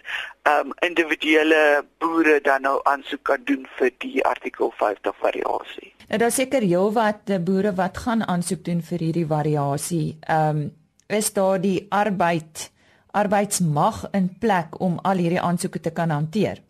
um 0.49 0.73
individuele 0.83 1.85
boere 2.03 2.41
dan 2.43 2.62
nou 2.67 2.81
aansoek 2.91 3.23
kan 3.23 3.45
doen 3.45 3.67
vir 3.79 3.93
die 4.03 4.25
artikel 4.27 4.73
50 4.79 5.17
variasie. 5.23 5.93
Nou 6.09 6.19
daar 6.19 6.35
seker 6.35 6.67
heelwat 6.67 7.31
eh, 7.31 7.38
boere 7.38 7.75
wat 7.79 7.99
gaan 8.05 8.27
aansoek 8.29 8.65
doen 8.65 8.83
vir 8.83 9.07
hierdie 9.07 9.27
variasie. 9.27 10.19
Um 10.29 10.71
is 11.12 11.33
daar 11.33 11.61
die 11.61 11.87
arbeid 11.91 12.71
arbeidsmag 13.12 14.07
in 14.17 14.31
plek 14.41 14.81
om 14.81 14.99
al 15.05 15.21
hierdie 15.21 15.41
aansoeke 15.41 15.81
te 15.81 15.91
kan 15.93 16.11
hanteer? 16.11 16.62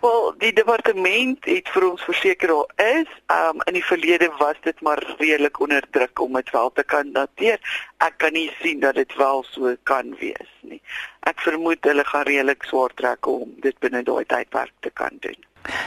Wel, 0.00 0.34
die 0.38 0.52
departement 0.56 1.44
het 1.44 1.68
vir 1.74 1.86
ons 1.90 2.02
verseker 2.08 2.52
al 2.54 2.66
is, 2.84 3.10
um 3.32 3.60
in 3.68 3.76
die 3.76 3.84
verlede 3.84 4.30
was 4.38 4.56
dit 4.64 4.80
maar 4.80 5.02
redelik 5.18 5.60
onder 5.60 5.84
druk 5.90 6.20
om 6.24 6.38
dit 6.38 6.50
wel 6.54 6.72
te 6.72 6.84
kan 6.88 7.12
dateer. 7.12 7.60
Ek 8.00 8.16
kan 8.22 8.32
nie 8.32 8.48
sien 8.62 8.80
dat 8.80 8.96
dit 8.96 9.12
wel 9.20 9.44
so 9.50 9.74
kan 9.90 10.14
wees 10.20 10.52
nie. 10.64 10.80
Ek 11.28 11.42
vermoed 11.44 11.84
hulle 11.84 12.04
gaan 12.08 12.24
redelik 12.28 12.64
swaar 12.68 12.94
trek 12.96 13.28
om 13.28 13.52
dit 13.60 13.76
binne 13.84 14.02
daai 14.06 14.24
tydperk 14.24 14.72
te 14.80 14.92
kan 14.94 15.20
doen. 15.20 15.36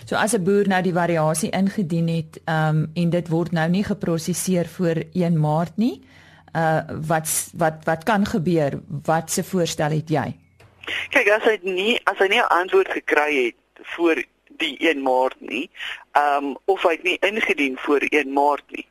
So 0.06 0.16
as 0.16 0.34
'n 0.34 0.44
boer 0.44 0.68
nou 0.68 0.82
die 0.82 0.94
variasie 0.94 1.50
ingedien 1.50 2.08
het, 2.08 2.42
um 2.46 2.92
en 2.94 3.10
dit 3.10 3.28
word 3.30 3.52
nou 3.52 3.70
nie 3.70 3.84
geprosesseer 3.84 4.68
voor 4.68 5.04
1 5.14 5.40
Maart 5.40 5.78
nie, 5.78 6.02
uh 6.56 6.82
wat 7.08 7.50
wat 7.58 7.84
wat 7.84 8.04
kan 8.04 8.26
gebeur? 8.26 8.80
Wat 9.04 9.32
se 9.32 9.44
voorstel 9.44 9.92
het 9.92 10.10
jy? 10.10 10.38
Kyk, 11.10 11.28
as 11.30 11.44
hy 11.44 11.60
nie 11.64 12.00
as 12.04 12.18
hy 12.18 12.28
nie 12.28 12.40
'n 12.40 12.54
antwoord 12.62 12.92
gekry 12.92 13.46
het 13.46 13.63
voor 13.84 14.24
die 14.58 14.78
1 14.78 15.02
Maart 15.02 15.40
nie. 15.40 15.70
Ehm 16.12 16.46
um, 16.46 16.58
of 16.66 16.82
hy 16.84 16.92
het 16.92 17.04
nie 17.04 17.18
ingedien 17.20 17.78
voor 17.78 18.00
1 18.10 18.34
Maart 18.34 18.64
nie. 18.68 18.88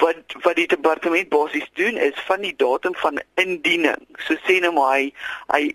Wat 0.00 0.36
wat 0.42 0.56
die 0.56 0.66
departement 0.66 1.28
basies 1.28 1.70
doen 1.72 1.96
is 1.96 2.20
van 2.26 2.40
die 2.40 2.56
datum 2.56 2.94
van 2.94 3.22
indiening. 3.34 4.06
So 4.16 4.34
sê 4.46 4.60
nou 4.60 4.72
maar 4.72 4.96
hy 4.98 5.12
hy 5.46 5.74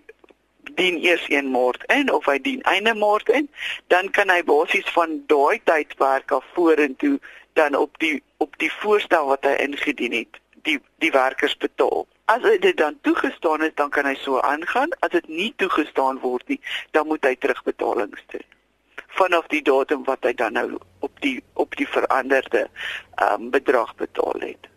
dien 0.74 1.00
eers 1.04 1.28
1 1.28 1.50
Maart 1.50 1.84
in 1.92 2.12
of 2.12 2.26
hy 2.26 2.38
dien 2.38 2.62
einde 2.62 2.94
Maart 2.94 3.28
in, 3.28 3.48
dan 3.86 4.10
kan 4.10 4.30
hy 4.30 4.42
basies 4.44 4.88
van 4.96 5.22
daai 5.26 5.60
tydperk 5.64 6.32
af 6.32 6.44
vorentoe 6.54 7.18
dan 7.52 7.74
op 7.74 7.98
die 7.98 8.22
op 8.36 8.56
die 8.58 8.72
voorstel 8.72 9.26
wat 9.26 9.44
hy 9.44 9.56
ingedien 9.64 10.12
het, 10.12 10.40
die 10.62 10.78
die 10.98 11.10
werkers 11.10 11.56
betaal. 11.56 12.06
As 12.30 12.42
dit 12.60 12.76
dan 12.76 12.94
toegestaan 13.00 13.62
is, 13.62 13.74
dan 13.74 13.90
kan 13.90 14.06
hy 14.06 14.14
so 14.14 14.38
aangaan. 14.40 14.92
As 15.02 15.10
dit 15.10 15.26
nie 15.28 15.52
toegestaan 15.58 16.20
word 16.22 16.46
nie, 16.48 16.60
dan 16.94 17.08
moet 17.10 17.24
hy 17.26 17.34
terugbetalings 17.34 18.22
doen. 18.30 18.44
Vanaf 19.18 19.48
die 19.50 19.62
datum 19.66 20.04
wat 20.06 20.22
hy 20.22 20.30
dan 20.38 20.54
nou 20.54 20.78
op 21.02 21.10
die 21.24 21.40
op 21.58 21.74
die 21.80 21.88
veranderde 21.90 22.68
ehm 22.68 23.34
um, 23.34 23.50
bedrag 23.50 23.90
betaal 23.98 24.46
het. 24.46 24.70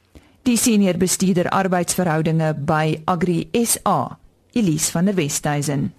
Die 0.50 0.58
senior 0.58 0.98
bestuurder 0.98 1.52
arbeidsverhoudinge 1.54 2.50
by 2.66 2.98
Agri 3.06 3.46
SA, 3.54 4.18
Elise 4.58 4.92
van 4.92 5.06
der 5.06 5.16
Westhuizen. 5.16 5.94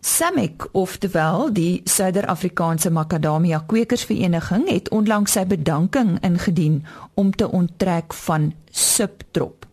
Samek 0.00 0.66
oftewel 0.72 1.52
die 1.52 1.80
Suider-Afrikaanse 1.84 2.90
Makadamia 2.90 3.62
Kwekersvereniging 3.66 4.66
het 4.68 4.90
onlangs 4.90 5.38
sy 5.38 5.46
bedanking 5.46 6.16
ingedien 6.26 6.82
om 7.14 7.30
te 7.30 7.46
onttrek 7.46 8.14
van 8.26 8.52
subtrop. 8.70 9.69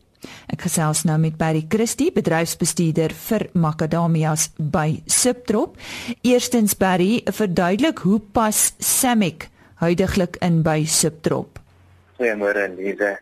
Ek 0.47 0.61
gesels 0.63 1.03
nou 1.03 1.17
met 1.19 1.35
Barry 1.37 1.65
Christie, 1.69 2.11
bedryfsbestuurder 2.15 3.11
vir 3.27 3.49
Macadamias 3.53 4.49
by 4.57 5.01
Subtrop. 5.05 5.75
Eerstens 6.23 6.77
Barry, 6.79 7.21
verduidelik 7.27 7.99
hoe 8.07 8.19
pas 8.19 8.73
Samek 8.79 9.49
huidigelik 9.83 10.37
in 10.41 10.61
by 10.65 10.85
Subtrop? 10.87 11.59
Goeiemôre 12.17 12.67
Lize. 12.77 13.17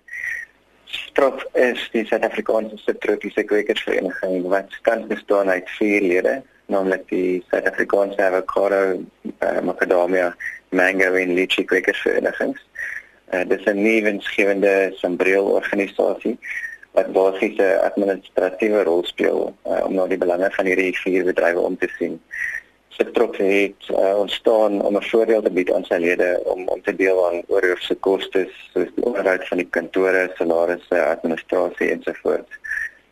Strop 0.86 1.42
is 1.60 1.82
die 1.92 2.06
Suid-Afrikaanse 2.08 2.78
subtropiese 2.84 3.44
kwekersvereniging 3.48 4.46
wat 4.52 4.72
tans 4.88 5.08
bestaan 5.10 5.50
uit 5.52 5.68
vier 5.80 6.04
lede, 6.04 6.36
naamlik 6.72 7.04
die 7.10 7.42
Suid-Afrikaanse 7.50 8.22
avocado, 8.24 8.82
uh, 9.34 9.60
macadamia, 9.68 10.30
mango 10.76 11.12
en 11.20 11.34
lychee 11.36 11.68
kwekersverenigings. 11.68 12.62
Uh, 13.34 13.44
dit 13.44 13.60
is 13.60 13.66
'n 13.66 13.82
nuwensgewende 13.82 14.94
sambreel 15.02 15.50
organisasie 15.60 16.38
wat 16.96 17.12
basies 17.12 17.58
'n 17.60 17.80
administratiewe 17.90 18.84
rol 18.84 19.04
speel 19.04 19.40
uh, 19.68 19.84
om 19.86 19.94
na 19.96 20.08
die 20.08 20.18
belange 20.18 20.50
van 20.52 20.66
hierdie 20.66 20.94
vier 21.04 21.24
bedrywe 21.28 21.60
om 21.60 21.78
te 21.78 21.90
sien. 21.98 22.22
Subtrop 22.96 23.36
het 23.38 23.90
uh, 23.92 24.16
ontstaan 24.18 24.82
om 24.82 24.96
'n 24.98 25.08
voordeel 25.12 25.42
te 25.42 25.52
bied 25.52 25.72
aan 25.72 25.84
sy 25.86 26.00
lede 26.00 26.30
om 26.44 26.68
om 26.68 26.82
te 26.82 26.96
deel 26.96 27.20
aan 27.28 27.42
oorhoofse 27.48 27.96
kostes 27.96 28.52
soos 28.74 28.94
die 28.96 29.06
onderhoud 29.06 29.48
van 29.48 29.58
die 29.58 29.68
kantore, 29.78 30.32
salarisse, 30.38 31.02
administrasie 31.06 31.90
ensovoorts. 31.92 32.54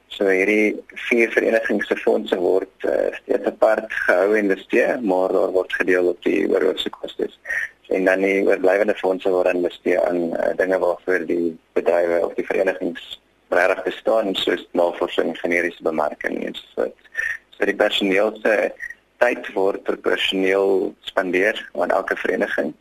So 0.08 0.30
hierdie 0.30 0.78
vier 1.10 1.32
verenigings 1.34 1.88
se 1.88 1.98
fondse 1.98 2.38
word 2.38 2.86
uh, 2.86 3.10
steeds 3.18 3.50
apart 3.50 3.92
gehou 4.06 4.38
en 4.38 4.48
bestee, 4.48 4.98
maar 5.02 5.34
daar 5.34 5.52
word 5.52 5.74
gedeel 5.74 6.08
op 6.14 6.22
die 6.24 6.48
oorhoofse 6.50 6.90
kostes. 6.90 7.40
En 7.90 8.06
dan 8.06 8.22
die 8.22 8.46
oorblywende 8.48 8.96
fondse 8.96 9.30
word 9.30 9.52
dan 9.52 9.62
bestee 9.62 10.00
aan 10.00 10.22
uh, 10.32 10.54
dinge 10.56 10.80
waarvoor 10.80 11.26
die 11.26 11.58
bedrywe 11.74 12.22
of 12.26 12.34
die 12.40 12.46
verenigings 12.46 13.20
regtig 13.54 13.84
bestaan, 13.84 14.36
soos 14.36 14.68
navorsing, 14.72 15.34
generiese 15.40 15.84
bemarking 15.84 16.46
ensovoorts. 16.46 17.10
So 17.58 17.66
die 17.70 17.76
personeel 17.76 18.34
se 18.42 18.72
tyd 19.24 19.48
word 19.56 19.84
proporsioneel 19.88 20.94
spandeer 21.10 21.60
aan 21.80 21.94
elke 21.96 22.16
vereniging. 22.16 22.74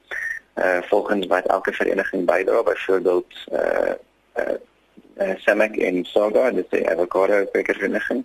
Uh 0.54 0.80
volgens 0.90 1.26
wat 1.26 1.46
elke 1.46 1.72
vereniging 1.72 2.26
bydra, 2.26 2.62
byvoorbeeld 2.62 3.32
uh 3.52 3.94
uh, 4.40 4.56
uh 5.20 5.34
Samek 5.44 5.76
en 5.76 6.04
Saga, 6.04 6.50
dit 6.50 6.66
is 6.70 6.80
'n 6.80 6.88
avocado 6.88 7.44
kwekersvereniging. 7.52 8.24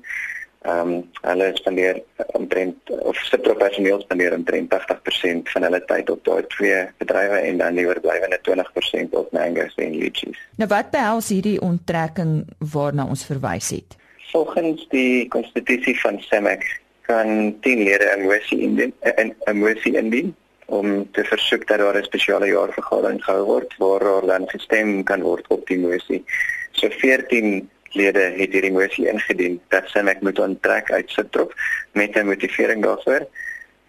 Ehm 0.61 0.91
um, 0.91 1.09
hulle 1.21 1.51
spandeer 1.53 2.01
omtrent 2.33 2.89
of 2.89 3.17
se 3.17 3.37
professioneel 3.37 4.01
spandeer 4.01 4.33
omtrent 4.33 4.73
80% 4.73 5.51
van 5.53 5.63
hulle 5.67 5.79
tyd 5.85 6.09
op 6.09 6.23
daai 6.25 6.47
twee 6.47 6.79
bedrywe 6.97 7.37
en 7.49 7.57
dan 7.57 7.77
die 7.77 7.85
oorblywende 7.87 8.39
20% 8.49 9.13
op 9.21 9.31
mangoes 9.31 9.75
en 9.75 9.95
lychees. 9.95 10.39
Nou 10.57 10.69
wat 10.73 10.89
behels 10.91 11.29
hierdie 11.29 11.61
onttrekking 11.61 12.33
waarna 12.73 13.05
ons 13.05 13.25
verwys 13.25 13.69
het? 13.69 13.95
Volgens 14.31 14.87
die 14.89 15.27
konstitusie 15.27 15.95
van 16.01 16.19
Samek 16.25 16.65
kan 17.07 17.55
10 17.61 17.83
lede 17.83 18.09
'n 18.17 18.25
moesie 18.25 18.59
indien 18.59 18.93
en 18.99 19.35
'n 19.45 19.57
moesie 19.57 19.95
indien 19.97 20.35
om 20.65 21.11
te 21.11 21.23
versoek 21.23 21.67
dat 21.67 21.77
daar 21.79 21.97
'n 21.97 22.03
spesiale 22.03 22.47
jaarvergadering 22.47 23.23
gehou 23.23 23.45
word 23.45 23.77
waar 23.77 23.99
daar 23.99 24.25
dan 24.25 24.49
gestem 24.49 25.03
kan 25.03 25.21
word 25.21 25.47
op 25.47 25.67
die 25.67 25.79
moesie. 25.79 26.23
So 26.71 26.89
14 26.89 27.69
lede 27.95 28.19
het 28.19 28.51
hierdie 28.51 28.71
moesie 28.71 29.07
ingedien 29.07 29.61
dat 29.67 29.87
Senek 29.87 30.21
moet 30.21 30.39
onttrek 30.39 30.91
uit 30.91 31.09
Sitrop 31.09 31.53
met 31.91 32.15
'n 32.15 32.25
motivering 32.25 32.83
daarvoor. 32.83 33.27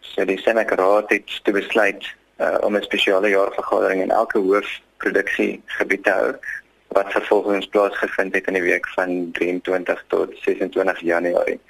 So 0.01 0.25
die 0.25 0.39
Senek 0.39 0.71
raad 0.71 1.11
het 1.11 1.45
toe 1.45 1.53
besluit 1.53 2.15
uh, 2.39 2.57
om 2.61 2.77
'n 2.77 2.83
spesiale 2.83 3.29
jaarvergadering 3.29 4.03
in 4.03 4.11
elke 4.11 4.39
hoofproduksie 4.39 5.63
gebied 5.67 6.05
te 6.05 6.11
hou 6.11 6.35
wat 6.89 7.13
vervolgens 7.13 7.67
plaasgevind 7.67 8.35
het 8.35 8.47
in 8.47 8.53
die 8.53 8.63
week 8.63 8.89
van 8.89 9.29
23 9.33 10.05
tot 10.09 10.33
26 10.41 11.01
Januarie. 11.01 11.61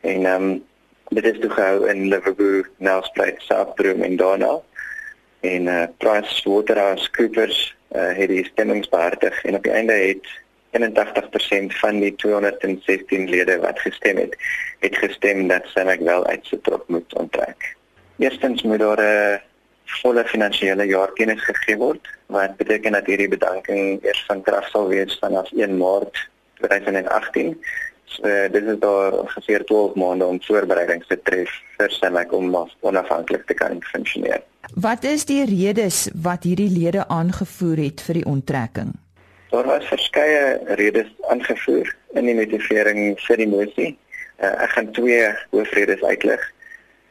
En 0.00 0.26
ehm 0.26 0.42
um, 0.42 0.64
dit 1.08 1.24
is 1.24 1.38
toe 1.40 1.50
gehou 1.50 1.88
in 1.88 2.08
Liverpool, 2.08 2.62
Nelspruit, 2.76 3.42
Southbroom 3.42 4.02
en 4.02 4.16
Donau. 4.16 4.60
En 5.40 5.66
uh 5.66 5.84
Price 5.98 6.50
Waterhouse 6.50 7.10
Coopers 7.10 7.76
uh, 7.92 8.12
het 8.16 8.28
die 8.28 8.44
stemmings 8.44 8.88
behartig 8.88 9.44
en 9.44 9.54
op 9.54 9.62
die 9.62 9.72
einde 9.72 9.92
het 9.92 10.28
81% 10.72 11.76
van 11.80 12.00
die 12.00 12.14
216 12.14 13.28
lede 13.30 13.58
wat 13.60 13.80
gestem 13.80 14.16
het, 14.16 14.36
het 14.80 14.96
gestem 14.96 15.46
dat 15.48 15.68
Samek 15.74 16.00
wel 16.00 16.26
uit 16.26 16.46
sy 16.46 16.58
trop 16.62 16.88
moet 16.88 17.14
onttrek. 17.14 17.76
Eerstens 18.18 18.62
moet 18.62 18.78
daar 18.78 19.00
'n 19.00 19.40
volle 20.00 20.24
finansiële 20.24 20.84
jaarkennis 20.86 21.42
gegee 21.44 21.76
word 21.76 22.08
wat 22.26 22.56
beteken 22.56 22.92
dat 22.92 23.06
hierdie 23.06 23.28
bedanking 23.28 24.04
eers 24.04 24.24
van 24.26 24.42
krag 24.42 24.68
sal 24.68 24.88
wees 24.88 25.18
vanaf 25.20 25.52
1 25.52 25.76
Maart 25.76 26.28
2018 26.54 27.56
So, 28.12 28.48
dit 28.52 28.64
is 28.64 28.78
daar 28.78 29.12
ongeveer 29.12 29.64
12 29.64 29.94
maande 29.94 30.26
om 30.26 30.42
voorbereidings 30.42 31.06
te 31.06 31.16
tref 31.22 31.52
vir 31.78 31.90
Semek 31.90 32.32
om 32.32 32.50
onafhanklik 32.80 33.46
te 33.46 33.54
kan 33.54 33.80
funksioneer. 33.80 34.42
Wat 34.74 35.04
is 35.04 35.24
die 35.24 35.44
redes 35.48 36.08
wat 36.14 36.44
hierdie 36.44 36.68
lede 36.70 37.06
aangevoer 37.08 37.80
het 37.86 38.04
vir 38.04 38.20
die 38.20 38.26
onttrekking? 38.28 38.92
Daar 39.52 39.64
was 39.64 39.84
verskeie 39.84 40.60
redes 40.64 41.08
aangevoer 41.28 41.96
in 42.16 42.24
die 42.24 42.34
motivering 42.34 43.18
vir 43.20 43.36
die 43.36 43.48
motie. 43.48 43.90
Uh, 44.40 44.48
ek 44.64 44.70
gaan 44.72 44.86
twee 44.96 45.26
hoofredes 45.50 46.00
uitlig. 46.08 46.46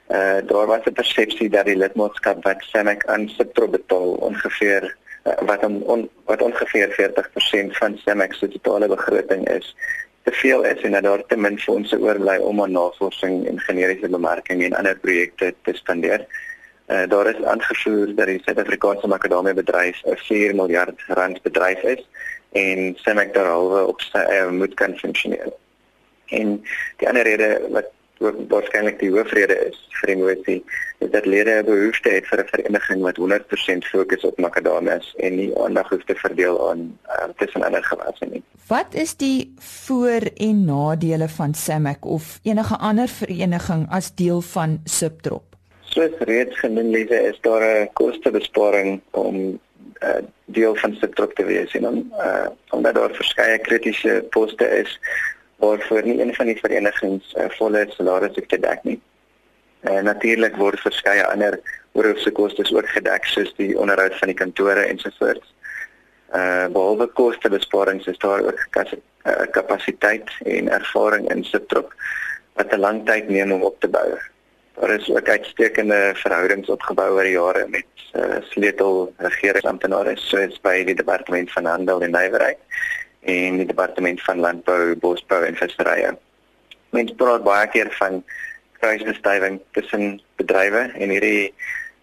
Uh 0.09 0.39
daar 0.49 0.65
was 0.71 0.87
'n 0.89 0.97
persepsie 0.97 1.49
dat 1.53 1.69
die 1.69 1.77
lidmaatskap 1.77 2.41
wat 2.43 2.65
Semek 2.71 3.05
aan 3.05 3.29
Siptro 3.29 3.67
betaal 3.67 4.17
ongeveer 4.29 4.89
uh, 4.89 5.37
wat 5.45 5.65
om 5.65 5.75
on, 5.85 6.09
wat 6.25 6.41
ongeveer 6.41 6.89
40% 6.97 7.77
van 7.77 7.99
Semek 8.05 8.33
se 8.33 8.47
totale 8.47 8.87
begroting 8.87 9.45
is 9.49 9.75
te 10.23 10.31
veel 10.31 10.65
is 10.65 10.81
en 10.81 10.97
dat 10.97 11.03
daar 11.03 11.25
te 11.25 11.37
min 11.37 11.59
fondse 11.59 11.99
oorbly 11.99 12.37
om 12.37 12.61
aan 12.61 12.71
navorsing 12.71 13.47
en 13.47 13.59
generiese 13.59 14.09
bemarking 14.09 14.63
en 14.63 14.73
ander 14.73 14.97
projekte 14.97 15.53
te 15.61 15.73
spandeer. 15.73 16.25
Uh, 16.87 17.07
daar 17.07 17.27
is 17.29 17.43
aangevoer 17.43 18.15
dat 18.15 18.27
die 18.27 18.41
Suid-Afrikaanse 18.43 19.07
makadamia 19.07 19.53
bedryf 19.53 20.01
'n 20.05 20.17
4 20.17 20.55
miljard 20.55 20.97
rand 21.07 21.41
bedryf 21.41 21.81
is 21.83 22.03
en 22.51 22.95
Semek 22.95 23.33
daaroor 23.33 23.87
op 23.87 24.01
sy 24.01 24.17
eie 24.17 24.51
moet 24.51 24.73
kan 24.73 24.97
funksioneer. 24.97 25.53
En 26.25 26.63
die 26.97 27.07
ander 27.07 27.23
rede 27.23 27.59
wat 27.69 27.91
waarskynlik 28.21 28.99
die 28.99 29.09
hoofrede 29.11 29.55
is 29.67 29.77
vir 29.99 30.11
die 30.13 30.17
motie 30.19 30.57
is 31.01 31.09
dat 31.13 31.25
lede 31.25 31.51
'n 31.61 31.65
behoefte 31.65 32.09
het 32.09 32.27
vir 32.27 32.39
'n 32.39 32.51
vereniging 32.53 33.01
wat 33.01 33.17
100% 33.17 33.85
fokus 33.85 34.23
op 34.23 34.37
makadamias 34.37 35.13
en 35.17 35.35
nie 35.35 35.51
aandag 35.57 35.89
hoef 35.89 36.03
te 36.05 36.15
verdeel 36.15 36.69
aan 36.69 36.97
uh, 37.07 37.29
tussen 37.37 37.63
ander 37.63 37.83
gewasse 37.83 38.25
nie. 38.25 38.43
Wat 38.67 38.93
is 38.93 39.15
die 39.15 39.53
voor- 39.57 40.31
en 40.35 40.65
nadele 40.65 41.29
van 41.29 41.53
SAMAC 41.53 42.05
of 42.05 42.39
enige 42.43 42.77
ander 42.77 43.07
vereniging 43.07 43.87
as 43.89 44.15
deel 44.15 44.41
van 44.41 44.79
Subtrop? 44.83 45.55
Soos 45.81 46.11
reeds 46.19 46.59
genoem 46.59 46.89
Lize, 46.89 47.23
is 47.23 47.39
daar 47.41 47.61
'n 47.61 47.89
kostebesparing 47.93 49.01
om 49.11 49.59
uh, 50.03 50.21
deel 50.45 50.75
van 50.75 50.95
Subtrop 50.99 51.33
te 51.33 51.45
wees 51.45 51.75
en 51.77 51.87
om 51.87 52.13
uh, 52.17 52.47
omdat 52.69 52.95
daar 52.95 53.15
verskeie 53.15 53.57
kritiese 53.57 54.25
poste 54.29 54.67
is 54.79 54.99
waarvoor 55.61 56.03
nie 56.05 56.21
een 56.21 56.33
van 56.35 56.45
die 56.45 56.57
verenigings 56.59 57.33
uh, 57.37 57.45
volle 57.57 57.85
salaris 57.89 58.35
hoef 58.35 58.47
te 58.47 58.59
dek 58.59 58.83
nie. 58.83 58.99
En 59.79 60.01
uh, 60.01 60.01
natuurlik 60.01 60.55
word 60.55 60.79
verskeie 60.79 61.25
ander 61.25 61.59
oorhoofse 61.91 62.31
kostes 62.31 62.73
ook 62.73 62.89
gedek 62.89 63.25
soos 63.25 63.53
die 63.57 63.77
onderhoud 63.79 64.17
van 64.17 64.33
die 64.33 64.37
kantore 64.37 64.85
ensovoorts. 64.87 65.53
Uh 66.31 66.67
behalwe 66.71 67.09
kostebesparings 67.11 68.05
is 68.07 68.17
daar 68.17 68.39
ook 68.39 68.61
kapasiteit 69.51 70.29
en 70.47 70.69
ervaring 70.71 71.27
in 71.33 71.43
Subtrop 71.43 71.91
wat 72.55 72.71
'n 72.71 72.79
lang 72.79 73.05
tyd 73.05 73.29
neem 73.29 73.51
om 73.51 73.63
op 73.63 73.79
te 73.79 73.87
bou. 73.87 74.15
Daar 74.79 74.89
is 74.89 75.09
ook 75.09 75.29
uitstekende 75.29 76.11
verhoudings 76.15 76.69
opgebou 76.69 77.09
oor 77.13 77.27
jare 77.27 77.65
met 77.67 77.85
uh, 78.15 78.39
sleutel 78.49 79.13
regeringsamptenare 79.17 80.15
soos 80.15 80.59
by 80.63 80.83
die 80.87 80.95
departement 80.95 81.51
van 81.51 81.65
handel 81.65 82.01
en 82.01 82.15
nywerheid 82.15 82.59
en 83.21 83.57
die 83.61 83.67
departement 83.69 84.21
van 84.21 84.39
landbou, 84.39 84.95
bosbou 84.95 85.43
en 85.45 85.59
visserye. 85.59 86.15
Mense 86.95 87.15
praat 87.19 87.43
baie 87.43 87.67
keer 87.73 87.91
van 87.99 88.23
kruisbestuiving 88.81 89.59
tussen 89.77 90.21
bedrywe 90.41 90.87
en 90.97 91.13
hierdie 91.13 91.51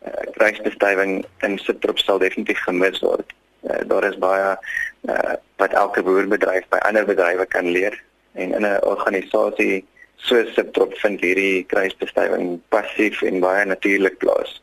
uh, 0.07 0.29
kruisbestuiving 0.37 1.25
in 1.43 1.59
Sitrop 1.59 1.99
sal 1.99 2.23
definitief 2.23 2.61
gemis 2.69 3.01
word. 3.03 3.35
Uh, 3.67 3.83
daar 3.91 4.07
is 4.07 4.19
baie 4.23 4.55
uh, 4.55 5.35
wat 5.59 5.75
elke 5.75 6.05
boerbedryf 6.07 6.69
by 6.71 6.79
ander 6.87 7.09
bedrywe 7.09 7.49
kan 7.51 7.73
leer 7.75 7.97
en 8.39 8.55
in 8.55 8.63
'n 8.63 8.85
organisasie 8.87 9.85
so 10.27 10.43
Sitrop 10.55 10.95
vind 11.03 11.21
hierdie 11.23 11.65
kruisbestuiving 11.71 12.59
passief 12.75 13.23
en 13.23 13.41
baie 13.41 13.65
natuurlik 13.65 14.19
plaas. 14.19 14.61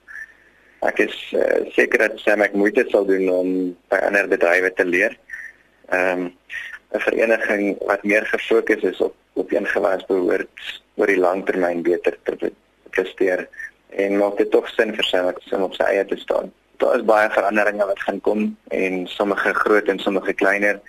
Ek 0.86 1.00
is 1.00 1.16
uh, 1.34 1.64
seker 1.74 2.08
dat 2.08 2.20
Samek 2.22 2.54
moeite 2.54 2.86
sal 2.92 3.08
doen 3.10 3.30
om 3.32 3.52
by 3.90 4.02
ander 4.06 4.28
bedrywe 4.32 4.74
te 4.76 4.86
leer 4.86 5.16
ehm 5.94 6.26
um, 6.28 6.34
'n 6.96 7.00
vereniging 7.00 7.78
wat 7.90 8.04
meer 8.04 8.26
gefokus 8.26 8.84
is 8.84 9.02
op 9.02 9.16
op 9.34 9.52
ingewas 9.52 10.06
behoort 10.08 10.82
oor 10.96 11.12
die 11.12 11.20
langtermyn 11.20 11.82
beter 11.84 12.16
te 12.24 12.52
presteer 12.96 13.48
en 13.90 14.18
maak 14.18 14.38
dit 14.38 14.52
tog 14.52 14.68
sin 14.72 14.94
vir 14.96 15.08
sy 15.10 15.24
om 15.56 15.66
op 15.68 15.76
sy 15.76 15.88
eie 15.92 16.06
te 16.08 16.18
staan. 16.20 16.52
Daar 16.84 16.96
is 17.00 17.08
baie 17.08 17.30
veranderinge 17.32 17.88
wat 17.88 18.00
gaan 18.08 18.22
kom 18.22 18.46
en 18.68 19.08
sommige 19.08 19.54
groot 19.54 19.88
en 19.92 20.00
sommige 20.00 20.34
kleiner. 20.34 20.80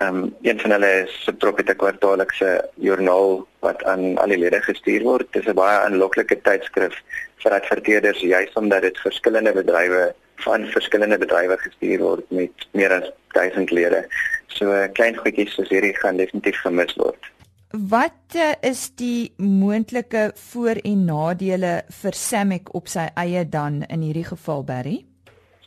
Ehm 0.00 0.16
um, 0.16 0.34
een 0.42 0.60
van 0.60 0.70
hulle 0.70 0.90
is 1.04 1.22
se 1.24 1.32
Prophet 1.32 1.76
kwartaallikse 1.76 2.70
joernaal 2.74 3.46
wat 3.60 3.82
aan 3.84 4.16
al 4.18 4.32
die 4.32 4.38
lede 4.38 4.60
gestuur 4.64 5.02
word. 5.02 5.32
Dit 5.32 5.42
is 5.42 5.50
'n 5.52 5.58
baie 5.58 5.78
aanloklike 5.78 6.40
tydskrif 6.40 6.94
vir 7.42 7.52
adverteerders 7.52 8.20
juis 8.20 8.52
omdat 8.52 8.82
dit 8.82 8.98
verskillende 8.98 9.52
bedrywe 9.52 10.14
van 10.36 10.64
verskillende 10.66 11.18
bedrywe 11.18 11.58
gestuur 11.58 11.98
word 11.98 12.24
met 12.30 12.66
meer 12.72 12.92
as 12.92 13.10
1000 13.36 13.70
lede. 13.70 14.06
So 14.46 14.88
klein 14.92 15.16
goedjies 15.16 15.54
soos 15.54 15.68
hierdie 15.68 15.96
gaan 15.96 16.16
definitief 16.16 16.60
gemis 16.64 16.96
word. 16.96 17.30
Wat 17.70 18.34
uh, 18.34 18.52
is 18.60 18.90
die 18.94 19.32
moontlike 19.36 20.30
voor- 20.34 20.80
en 20.82 21.04
nadele 21.04 21.82
vir 22.02 22.12
Samick 22.12 22.74
op 22.74 22.88
sy 22.88 23.06
eie 23.14 23.48
dan 23.48 23.82
in 23.82 24.00
hierdie 24.00 24.24
geval 24.24 24.64
Barry? 24.64 25.09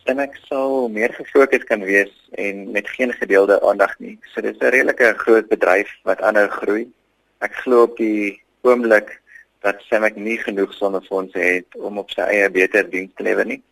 Samick 0.04 0.36
sou 0.50 0.90
meer 0.90 1.14
gefokus 1.14 1.64
kan 1.64 1.82
wees 1.88 2.12
en 2.32 2.72
met 2.72 2.90
geen 2.90 3.14
gedeelde 3.14 3.62
aandag 3.62 4.00
nie. 4.00 4.20
So 4.34 4.42
dis 4.42 4.60
'n 4.60 4.74
redelike 4.76 5.14
groot 5.18 5.48
bedryf 5.48 5.90
wat 6.04 6.22
aanhou 6.22 6.48
groei. 6.48 6.92
Ek 7.40 7.54
glo 7.64 7.84
op 7.84 7.98
die 7.98 8.42
oomblik 8.62 9.22
dat 9.62 9.82
Samick 9.90 10.16
nie 10.16 10.38
genoeg 10.38 10.74
sondefondse 10.74 11.40
het 11.40 11.68
om 11.76 11.98
op 11.98 12.10
sy 12.12 12.22
eie 12.22 12.50
beter 12.50 12.90
diens 12.90 13.12
te 13.16 13.24
lewer 13.24 13.46
nie 13.46 13.64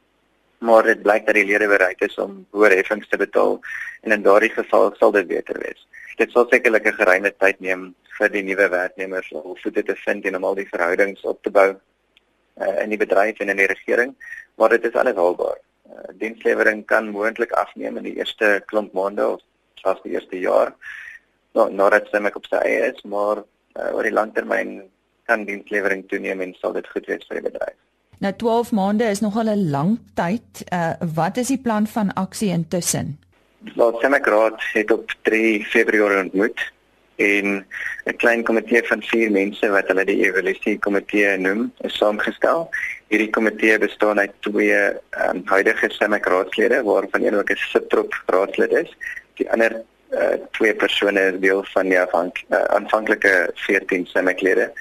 maar 0.61 0.83
dit 0.85 1.01
blyk 1.01 1.25
dat 1.25 1.35
die 1.35 1.45
lede 1.45 1.67
bereid 1.67 2.01
is 2.05 2.17
om 2.21 2.43
hoër 2.53 2.75
heffings 2.77 3.09
te 3.09 3.17
betaal 3.17 3.55
en 4.05 4.13
in 4.13 4.25
daardie 4.25 4.51
geval 4.53 4.91
sal 4.99 5.13
dit 5.15 5.27
beter 5.27 5.57
wees. 5.63 5.87
Dit 6.21 6.31
sal 6.31 6.45
sekerlik 6.51 6.85
'n 6.85 6.99
geruime 6.99 7.31
tyd 7.43 7.59
neem 7.59 7.95
vir 8.17 8.29
die 8.29 8.43
nuwe 8.43 8.67
werknemers 8.69 9.31
om 9.31 9.57
voete 9.63 9.83
te 9.83 9.95
vind 10.05 10.25
en 10.25 10.35
om 10.35 10.45
al 10.45 10.55
die 10.55 10.69
verhoudings 10.69 11.21
op 11.21 11.41
te 11.43 11.49
bou 11.49 11.69
uh, 11.73 12.83
in 12.83 12.89
die 12.89 13.01
bedryf 13.05 13.39
en 13.39 13.49
in 13.49 13.57
die 13.57 13.71
regering, 13.73 14.13
maar 14.55 14.69
dit 14.69 14.85
is 14.85 14.93
alles 14.93 15.15
haalbaar. 15.15 15.57
Uh, 15.91 16.11
dienslewering 16.21 16.85
kan 16.87 17.09
moontlik 17.11 17.51
afneem 17.59 17.97
in 17.99 18.07
die 18.07 18.15
eerste 18.15 18.61
klomp 18.71 18.93
maande 18.95 19.27
of 19.27 19.41
selfs 19.81 20.03
die 20.05 20.13
eerste 20.15 20.39
jaar. 20.39 20.71
Nou, 21.57 21.67
nadat 21.73 22.07
sy 22.11 22.21
met 22.23 22.35
op 22.35 22.47
sy 22.47 22.61
eie 22.63 22.91
is, 22.93 23.01
maar 23.03 23.43
uh, 23.43 23.89
oor 23.91 24.07
die 24.07 24.15
langtermyn 24.15 24.77
kan 25.27 25.43
dienslewering 25.45 26.05
toeneem 26.07 26.41
en 26.41 26.53
sal 26.59 26.73
dit 26.77 26.87
goed 26.93 27.09
wees 27.11 27.27
vir 27.27 27.41
die 27.41 27.49
bedryf. 27.49 27.77
Nou 28.21 28.31
12 28.37 28.71
maande 28.77 29.09
is 29.09 29.19
nogal 29.19 29.49
'n 29.49 29.69
lang 29.73 29.99
tyd. 30.13 30.63
Uh 30.73 30.93
wat 31.15 31.37
is 31.37 31.47
die 31.47 31.57
plan 31.57 31.87
van 31.87 32.13
aksie 32.13 32.51
intussen? 32.53 33.17
Laat 33.75 33.99
Semek 34.01 34.25
Raad 34.25 34.61
het 34.73 34.91
op 34.91 35.11
3 35.21 35.65
Februarie 35.65 36.23
ontmoet 36.23 36.71
en 37.21 37.65
'n 38.05 38.15
klein 38.15 38.43
komitee 38.43 38.83
van 38.83 39.01
4 39.01 39.31
mense 39.31 39.69
wat 39.69 39.87
hulle 39.87 40.05
die 40.05 40.21
evaluasie 40.25 40.79
komitee 40.79 41.37
noem, 41.37 41.71
is 41.87 41.97
saamgestel. 41.97 42.69
Hierdie 43.13 43.29
komitee 43.29 43.77
bestaan 43.77 44.19
uit 44.19 44.33
twee 44.39 44.77
um, 45.25 45.41
huidige 45.45 45.89
Semek 45.89 46.25
Raadslede 46.25 46.83
waarvan 46.83 47.23
een 47.23 47.35
ook 47.35 47.51
'n 47.51 47.63
subtrop 47.73 48.13
raadslid 48.25 48.71
is. 48.71 48.97
Die 49.33 49.51
ander 49.51 49.81
uh, 50.11 50.35
twee 50.51 50.73
persone 50.75 51.21
is 51.31 51.39
deel 51.39 51.63
van 51.73 51.89
die 51.89 51.99
aanvank, 51.99 52.43
uh, 52.49 52.63
aanvanklike 52.63 53.51
14 53.53 54.05
Semek 54.05 54.41
lede 54.41 54.71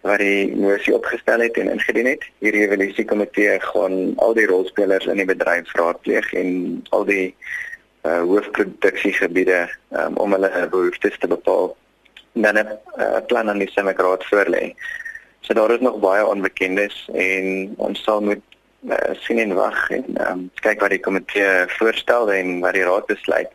wat 0.00 0.18
die 0.18 0.54
moesie 0.54 0.94
opgestel 0.94 1.40
het 1.40 1.56
en 1.56 1.70
ingedien 1.70 2.06
het. 2.06 2.24
Hierdie 2.38 2.66
evaluasie 2.66 3.04
komitee 3.04 3.60
gaan 3.60 4.12
al 4.16 4.34
die 4.34 4.46
rolspelers 4.46 5.06
in 5.06 5.16
die 5.16 5.30
bedryf 5.34 5.72
raadpleeg 5.72 6.32
en 6.32 6.82
al 6.90 7.04
die 7.04 7.28
uh, 7.28 7.67
hoofproduksiegebiede 8.02 9.68
um, 9.90 10.16
om 10.16 10.32
hulle 10.32 10.68
behoeftes 10.70 11.18
te 11.18 11.26
bepaal. 11.26 11.76
Dan 12.32 12.58
'n 12.58 12.78
uh, 12.98 13.20
plan 13.26 13.48
aan 13.48 13.58
die 13.58 13.70
Semigraad 13.70 14.24
voorlê. 14.24 14.74
So 15.40 15.54
daar 15.54 15.70
is 15.70 15.80
nog 15.80 15.98
baie 15.98 16.26
onbekendes 16.26 17.08
en 17.12 17.74
ons 17.76 18.02
sal 18.02 18.20
moet 18.22 18.42
uh, 18.88 19.12
sien 19.12 19.38
en 19.38 19.54
wag 19.54 19.90
en 19.90 20.04
um, 20.30 20.50
kyk 20.54 20.80
wat 20.80 20.90
die 20.90 21.00
komitee 21.00 21.64
voorstel 21.66 22.32
en 22.32 22.60
wat 22.60 22.74
die 22.74 22.84
raad 22.84 23.06
besluit. 23.06 23.50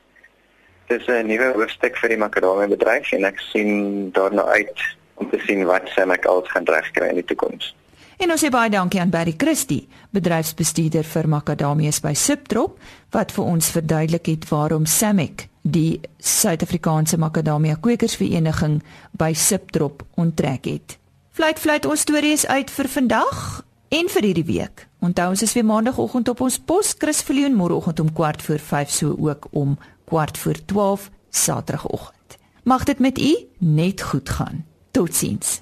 Dit 0.88 1.02
is 1.02 1.08
'n 1.08 1.26
nuwe 1.28 1.54
hoofstuk 1.54 1.98
vir 1.98 2.10
die 2.10 2.18
makadamia 2.18 2.68
bedryf 2.68 3.12
en 3.12 3.26
ek 3.26 3.40
sien 3.40 4.12
daarna 4.12 4.44
uit 4.44 4.80
om 5.14 5.30
te 5.30 5.40
sien 5.40 5.66
wat 5.66 5.88
Samek 5.88 6.26
als 6.26 6.52
gaan 6.52 6.66
regkry 6.66 7.08
in 7.08 7.16
die 7.22 7.26
toekoms. 7.26 7.76
En 8.22 8.32
ons 8.32 8.42
sê 8.42 8.52
baie 8.54 8.70
dankie 8.70 9.02
aan 9.02 9.12
Barry 9.14 9.34
Christie, 9.38 9.88
bedryfsbestuurder 10.14 11.08
vir 11.08 11.28
Macadamias 11.28 12.02
by 12.04 12.14
Subtrop, 12.14 12.78
wat 13.16 13.34
vir 13.34 13.50
ons 13.50 13.72
verduidelik 13.74 14.30
het 14.30 14.48
waarom 14.52 14.86
Samek, 14.86 15.48
die 15.64 16.02
Suid-Afrikaanse 16.20 17.18
Macadamia 17.18 17.80
Kwekersvereniging 17.82 18.82
by 19.18 19.34
Subtrop 19.34 20.06
onttrek 20.20 20.70
het. 20.70 20.98
Fluit 21.34 21.60
fluit 21.60 21.86
ons 21.90 22.06
stories 22.06 22.46
uit 22.46 22.70
vir 22.70 22.90
vandag 22.94 23.64
en 23.90 24.10
vir 24.16 24.28
hierdie 24.30 24.46
week. 24.46 24.86
Onthou 25.02 25.32
ons 25.34 25.42
is 25.42 25.54
weer 25.58 25.66
maandagooggend 25.66 26.30
op 26.30 26.46
ons 26.46 26.60
pos 26.62 26.94
Chris 26.98 27.24
Viljoen 27.26 27.58
môreoggend 27.58 28.00
om 28.04 28.14
kwart 28.14 28.42
voor 28.46 28.62
5 28.62 28.94
so 28.94 29.16
ook 29.18 29.50
om 29.52 29.78
kwart 30.06 30.38
voor 30.38 30.62
12 30.66 31.10
Saterdagoggend. 31.30 32.38
Mag 32.64 32.84
dit 32.84 33.00
met 33.00 33.20
u 33.20 33.34
net 33.58 34.02
goed 34.02 34.30
gaan. 34.30 34.66
Totsiens. 34.92 35.62